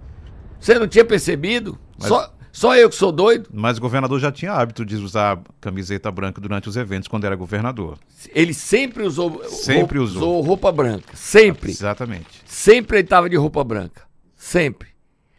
Você 0.61 0.79
não 0.79 0.87
tinha 0.87 1.05
percebido? 1.05 1.79
Mas... 1.99 2.09
Só, 2.09 2.33
só 2.53 2.77
eu 2.77 2.89
que 2.89 2.97
sou 2.97 3.13
doido? 3.13 3.49
Mas 3.53 3.79
o 3.79 3.81
governador 3.81 4.19
já 4.19 4.33
tinha 4.33 4.53
hábito 4.53 4.85
de 4.85 4.97
usar 4.97 5.41
camiseta 5.61 6.11
branca 6.11 6.41
durante 6.41 6.69
os 6.69 6.77
eventos 6.77 7.09
quando 7.09 7.25
era 7.25 7.37
governador. 7.37 7.99
Ele 8.35 8.55
sempre 8.55 9.03
usou, 9.05 9.43
sempre 9.49 9.99
roupa, 9.99 10.13
usou 10.13 10.41
roupa 10.41 10.73
branca. 10.73 11.15
Sempre. 11.15 11.71
Exatamente. 11.71 12.43
Sempre 12.45 12.99
ele 12.99 13.05
estava 13.05 13.29
de 13.29 13.37
roupa 13.37 13.63
branca. 13.63 14.03
Sempre. 14.37 14.89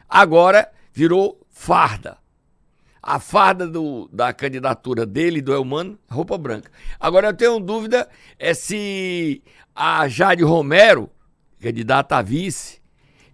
Agora 0.07 0.69
virou 0.93 1.39
farda. 1.49 2.17
A 3.01 3.19
farda 3.19 3.67
do, 3.67 4.09
da 4.11 4.33
candidatura 4.33 5.05
dele, 5.05 5.41
do 5.41 5.53
Elmano, 5.53 5.97
roupa 6.09 6.37
branca. 6.37 6.69
Agora 6.99 7.27
eu 7.27 7.33
tenho 7.33 7.59
dúvida 7.59 8.07
é 8.37 8.53
se 8.53 9.41
a 9.73 10.07
Jade 10.07 10.43
Romero, 10.43 11.09
candidata 11.59 12.17
a 12.17 12.21
vice, 12.21 12.78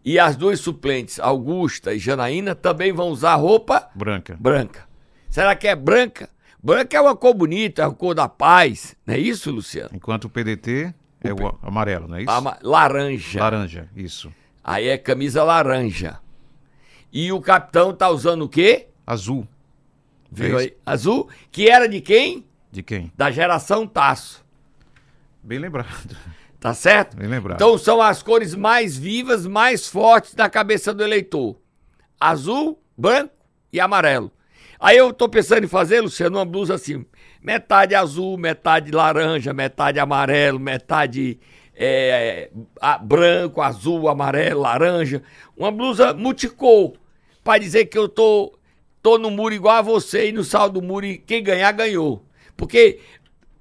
e 0.05 0.19
as 0.19 0.35
duas 0.35 0.59
suplentes, 0.59 1.19
Augusta 1.19 1.91
e 1.91 1.97
Janaína, 1.97 2.53
também 2.53 2.93
vão 2.93 3.09
usar 3.09 3.33
roupa 3.35 3.89
branca. 3.95 4.37
Branca. 4.39 4.87
Será 5.31 5.55
que 5.55 5.67
é 5.67 5.75
branca? 5.75 6.29
Branca 6.63 6.95
é 6.95 7.01
uma 7.01 7.15
cor 7.15 7.33
bonita, 7.33 7.81
é 7.81 7.85
a 7.85 7.89
cor 7.89 8.13
da 8.13 8.29
paz, 8.29 8.95
não 9.05 9.15
é 9.15 9.17
isso, 9.17 9.51
Luciano? 9.51 9.89
Enquanto 9.93 10.25
o 10.25 10.29
PDT 10.29 10.93
é 11.23 11.33
o, 11.33 11.35
o 11.35 11.57
amarelo, 11.63 12.07
não 12.07 12.17
é 12.17 12.21
isso? 12.21 12.31
Ama 12.31 12.57
laranja. 12.61 13.39
Laranja, 13.39 13.89
isso. 13.95 14.31
Aí 14.63 14.87
é 14.87 14.97
camisa 14.97 15.43
laranja. 15.43 16.19
E 17.11 17.31
o 17.31 17.41
capitão 17.41 17.93
tá 17.93 18.09
usando 18.09 18.43
o 18.43 18.49
quê? 18.49 18.87
Azul. 19.07 19.47
Viu 20.31 20.57
aí? 20.57 20.75
Azul, 20.85 21.29
que 21.51 21.67
era 21.67 21.87
de 21.87 22.01
quem? 22.01 22.45
De 22.71 22.83
quem? 22.83 23.11
Da 23.15 23.31
geração 23.31 23.87
Taço. 23.87 24.45
Bem 25.41 25.59
lembrado. 25.59 26.15
Tá 26.59 26.73
certo? 26.73 27.17
Bem 27.17 27.27
lembrado. 27.27 27.57
Então 27.57 27.77
são 27.77 28.01
as 28.01 28.23
cores 28.23 28.55
mais 28.55 28.97
vivas, 28.97 29.45
mais 29.45 29.87
fortes 29.87 30.33
da 30.33 30.49
cabeça 30.49 30.93
do 30.93 31.03
eleitor: 31.03 31.57
azul, 32.19 32.81
branco 32.97 33.33
e 33.71 33.79
amarelo. 33.79 34.31
Aí 34.79 34.97
eu 34.97 35.13
tô 35.13 35.29
pensando 35.29 35.63
em 35.63 35.67
fazer, 35.67 36.01
Luciano, 36.01 36.37
uma 36.37 36.45
blusa 36.45 36.75
assim: 36.75 37.05
metade 37.41 37.95
azul, 37.95 38.37
metade 38.37 38.91
laranja, 38.91 39.53
metade 39.53 39.99
amarelo, 39.99 40.59
metade 40.59 41.39
é, 41.75 42.49
a, 42.81 42.97
branco, 42.97 43.61
azul, 43.61 44.07
amarelo, 44.07 44.61
laranja. 44.61 45.21
Uma 45.55 45.71
blusa 45.71 46.13
multicor, 46.13 46.93
para 47.43 47.59
dizer 47.59 47.85
que 47.85 47.97
eu 47.97 48.07
tô, 48.07 48.57
tô 49.01 49.17
no 49.17 49.29
muro 49.29 49.53
igual 49.53 49.77
a 49.77 49.81
você 49.81 50.29
e 50.29 50.31
no 50.31 50.43
saldo 50.43 50.79
do 50.79 50.85
muro, 50.85 51.05
e 51.05 51.17
quem 51.17 51.43
ganhar, 51.43 51.71
ganhou. 51.71 52.25
Porque 52.55 52.99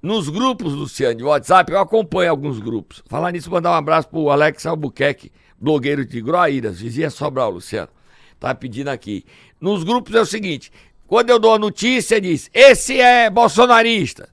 nos 0.05 0.29
grupos, 0.29 0.73
Luciano, 0.73 1.15
de 1.15 1.23
WhatsApp, 1.23 1.71
eu 1.71 1.79
acompanho 1.79 2.29
alguns 2.29 2.59
grupos. 2.59 3.01
Falar 3.07 3.31
nisso, 3.31 3.49
mandar 3.49 3.71
um 3.71 3.73
abraço 3.73 4.07
pro 4.07 4.29
Alex 4.29 4.63
Albuquerque, 4.63 5.31
blogueiro 5.59 6.05
de 6.05 6.21
Groaíras, 6.21 6.79
vizinha 6.79 7.09
Sobral, 7.09 7.49
Luciano. 7.49 7.89
Tá 8.39 8.53
pedindo 8.53 8.89
aqui. 8.89 9.25
Nos 9.59 9.83
grupos 9.83 10.13
é 10.13 10.21
o 10.21 10.25
seguinte: 10.25 10.71
quando 11.07 11.31
eu 11.31 11.39
dou 11.39 11.55
a 11.55 11.59
notícia, 11.59 12.21
diz: 12.21 12.51
esse 12.53 13.01
é 13.01 13.31
bolsonarista. 13.31 14.29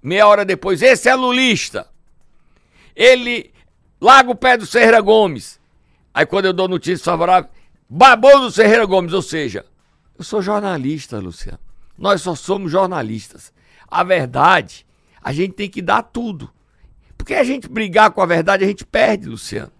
Meia 0.00 0.28
hora 0.28 0.44
depois, 0.44 0.80
esse 0.80 1.08
é 1.08 1.14
lulista. 1.16 1.88
Ele 2.94 3.52
larga 4.00 4.30
o 4.30 4.36
pé 4.36 4.56
do 4.56 4.64
Serra 4.64 5.00
Gomes. 5.00 5.58
Aí 6.14 6.24
quando 6.24 6.44
eu 6.44 6.52
dou 6.52 6.68
notícia 6.68 7.04
favorável, 7.04 7.50
babou 7.90 8.40
do 8.42 8.52
Ferreira 8.52 8.86
Gomes, 8.86 9.12
ou 9.12 9.22
seja, 9.22 9.66
eu 10.16 10.22
sou 10.22 10.40
jornalista, 10.40 11.18
Luciano. 11.18 11.58
Nós 11.98 12.22
só 12.22 12.36
somos 12.36 12.70
jornalistas. 12.70 13.55
A 13.90 14.02
verdade, 14.02 14.86
a 15.22 15.32
gente 15.32 15.54
tem 15.54 15.68
que 15.68 15.82
dar 15.82 16.02
tudo. 16.02 16.50
Porque 17.16 17.34
a 17.34 17.44
gente 17.44 17.68
brigar 17.68 18.10
com 18.10 18.20
a 18.20 18.26
verdade, 18.26 18.64
a 18.64 18.66
gente 18.66 18.84
perde, 18.84 19.28
Luciano. 19.28 19.72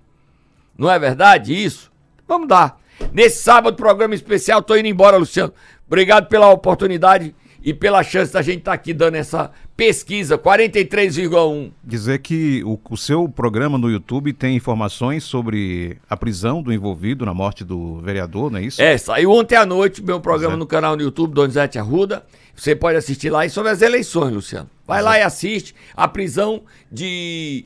Não 0.77 0.91
é 0.91 0.99
verdade 0.99 1.55
isso? 1.55 1.93
Vamos 2.27 2.49
dar. 2.49 2.81
Nesse 3.13 3.43
sábado, 3.43 3.77
programa 3.77 4.15
especial, 4.15 4.63
tô 4.63 4.77
indo 4.77 4.89
embora, 4.89 5.17
Luciano. 5.17 5.53
Obrigado 5.87 6.29
pela 6.29 6.51
oportunidade 6.51 7.35
e 7.67 7.75
pela 7.75 8.01
chance 8.05 8.33
da 8.33 8.41
gente 8.43 8.59
estar 8.59 8.71
tá 8.71 8.75
aqui 8.77 8.95
dando 8.95 9.17
essa 9.17 9.51
pesquisa, 9.77 10.39
43,1. 10.39 11.73
Dizer 11.83 12.21
que 12.21 12.63
o, 12.63 12.79
o, 12.89 12.97
seu 12.97 13.29
programa 13.29 13.77
no 13.77 13.91
YouTube 13.91 14.33
tem 14.33 14.55
informações 14.55 15.25
sobre 15.25 15.99
a 16.09 16.17
prisão 16.17 16.63
do 16.63 16.73
envolvido 16.73 17.27
na 17.27 17.35
morte 17.35 17.65
do 17.65 18.01
vereador, 18.01 18.53
não 18.53 18.61
é 18.61 18.63
isso? 18.63 18.81
É, 18.81 18.97
saiu 18.97 19.33
ontem 19.33 19.57
à 19.57 19.67
noite 19.67 20.01
meu 20.01 20.21
programa 20.21 20.55
é. 20.55 20.57
no 20.57 20.65
canal 20.65 20.95
no 20.95 21.03
YouTube, 21.03 21.35
Donizete 21.35 21.77
Arruda. 21.77 22.25
Você 22.55 22.77
pode 22.77 22.99
assistir 22.99 23.31
lá 23.31 23.45
e 23.45 23.51
sobre 23.51 23.73
as 23.73 23.83
eleições, 23.83 24.33
Luciano. 24.33 24.71
Vai 24.87 25.01
Exato. 25.01 25.11
lá 25.11 25.19
e 25.19 25.23
assiste 25.25 25.75
a 25.97 26.07
prisão 26.07 26.63
de 26.91 27.65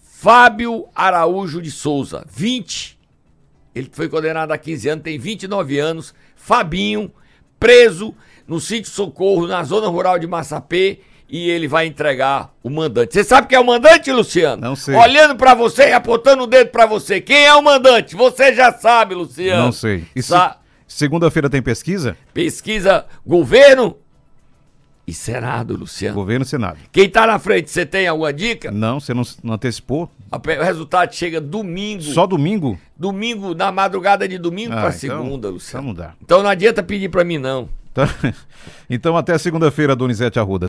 Fábio 0.00 0.86
Araújo 0.94 1.60
de 1.60 1.72
Souza, 1.72 2.24
20. 2.32 2.96
Ele 3.74 3.90
foi 3.90 4.08
condenado 4.08 4.52
a 4.52 4.58
15 4.58 4.88
anos, 4.90 5.02
tem 5.02 5.18
29 5.18 5.76
anos. 5.80 6.14
Fabinho, 6.36 7.10
preso 7.58 8.14
no 8.50 8.58
sítio 8.58 8.90
Socorro, 8.90 9.46
na 9.46 9.62
zona 9.62 9.86
rural 9.86 10.18
de 10.18 10.26
Massapê, 10.26 10.98
e 11.28 11.48
ele 11.48 11.68
vai 11.68 11.86
entregar 11.86 12.52
o 12.64 12.68
mandante. 12.68 13.14
Você 13.14 13.22
sabe 13.22 13.46
quem 13.46 13.56
é 13.56 13.60
o 13.60 13.64
mandante, 13.64 14.10
Luciano? 14.10 14.60
Não 14.60 14.74
sei. 14.74 14.96
Olhando 14.96 15.36
para 15.36 15.54
você 15.54 15.90
e 15.90 15.92
apontando 15.92 16.42
o 16.42 16.46
dedo 16.48 16.70
para 16.70 16.84
você. 16.84 17.20
Quem 17.20 17.46
é 17.46 17.54
o 17.54 17.62
mandante? 17.62 18.16
Você 18.16 18.52
já 18.52 18.72
sabe, 18.72 19.14
Luciano. 19.14 19.62
Não 19.62 19.70
sei. 19.70 20.04
E 20.16 20.20
se... 20.20 20.34
segunda-feira 20.88 21.48
tem 21.48 21.62
pesquisa? 21.62 22.16
Pesquisa 22.34 23.06
governo 23.24 23.96
e 25.06 25.14
Senado, 25.14 25.76
Luciano. 25.76 26.16
Governo 26.16 26.44
e 26.44 26.48
Senado. 26.48 26.78
Quem 26.90 27.08
tá 27.08 27.28
na 27.28 27.38
frente, 27.38 27.70
você 27.70 27.86
tem 27.86 28.08
alguma 28.08 28.32
dica? 28.32 28.72
Não, 28.72 28.98
você 28.98 29.14
não, 29.14 29.22
não 29.44 29.54
antecipou? 29.54 30.10
O 30.32 30.64
resultado 30.64 31.14
chega 31.14 31.40
domingo. 31.40 32.02
Só 32.02 32.26
domingo? 32.26 32.76
Domingo, 32.96 33.54
na 33.54 33.70
madrugada 33.70 34.26
de 34.26 34.38
domingo 34.38 34.72
ah, 34.72 34.80
para 34.80 34.96
então, 34.96 34.98
segunda, 34.98 35.48
Luciano. 35.48 35.90
Então 35.90 35.94
não 35.94 35.94
dá. 35.94 36.14
Então 36.20 36.42
não 36.42 36.50
adianta 36.50 36.82
pedir 36.82 37.08
para 37.08 37.22
mim, 37.22 37.38
não. 37.38 37.68
Então, 37.92 38.04
então 38.88 39.16
até 39.16 39.36
segunda-feira, 39.38 39.96
Donizete 39.96 40.38
Arruda. 40.38 40.58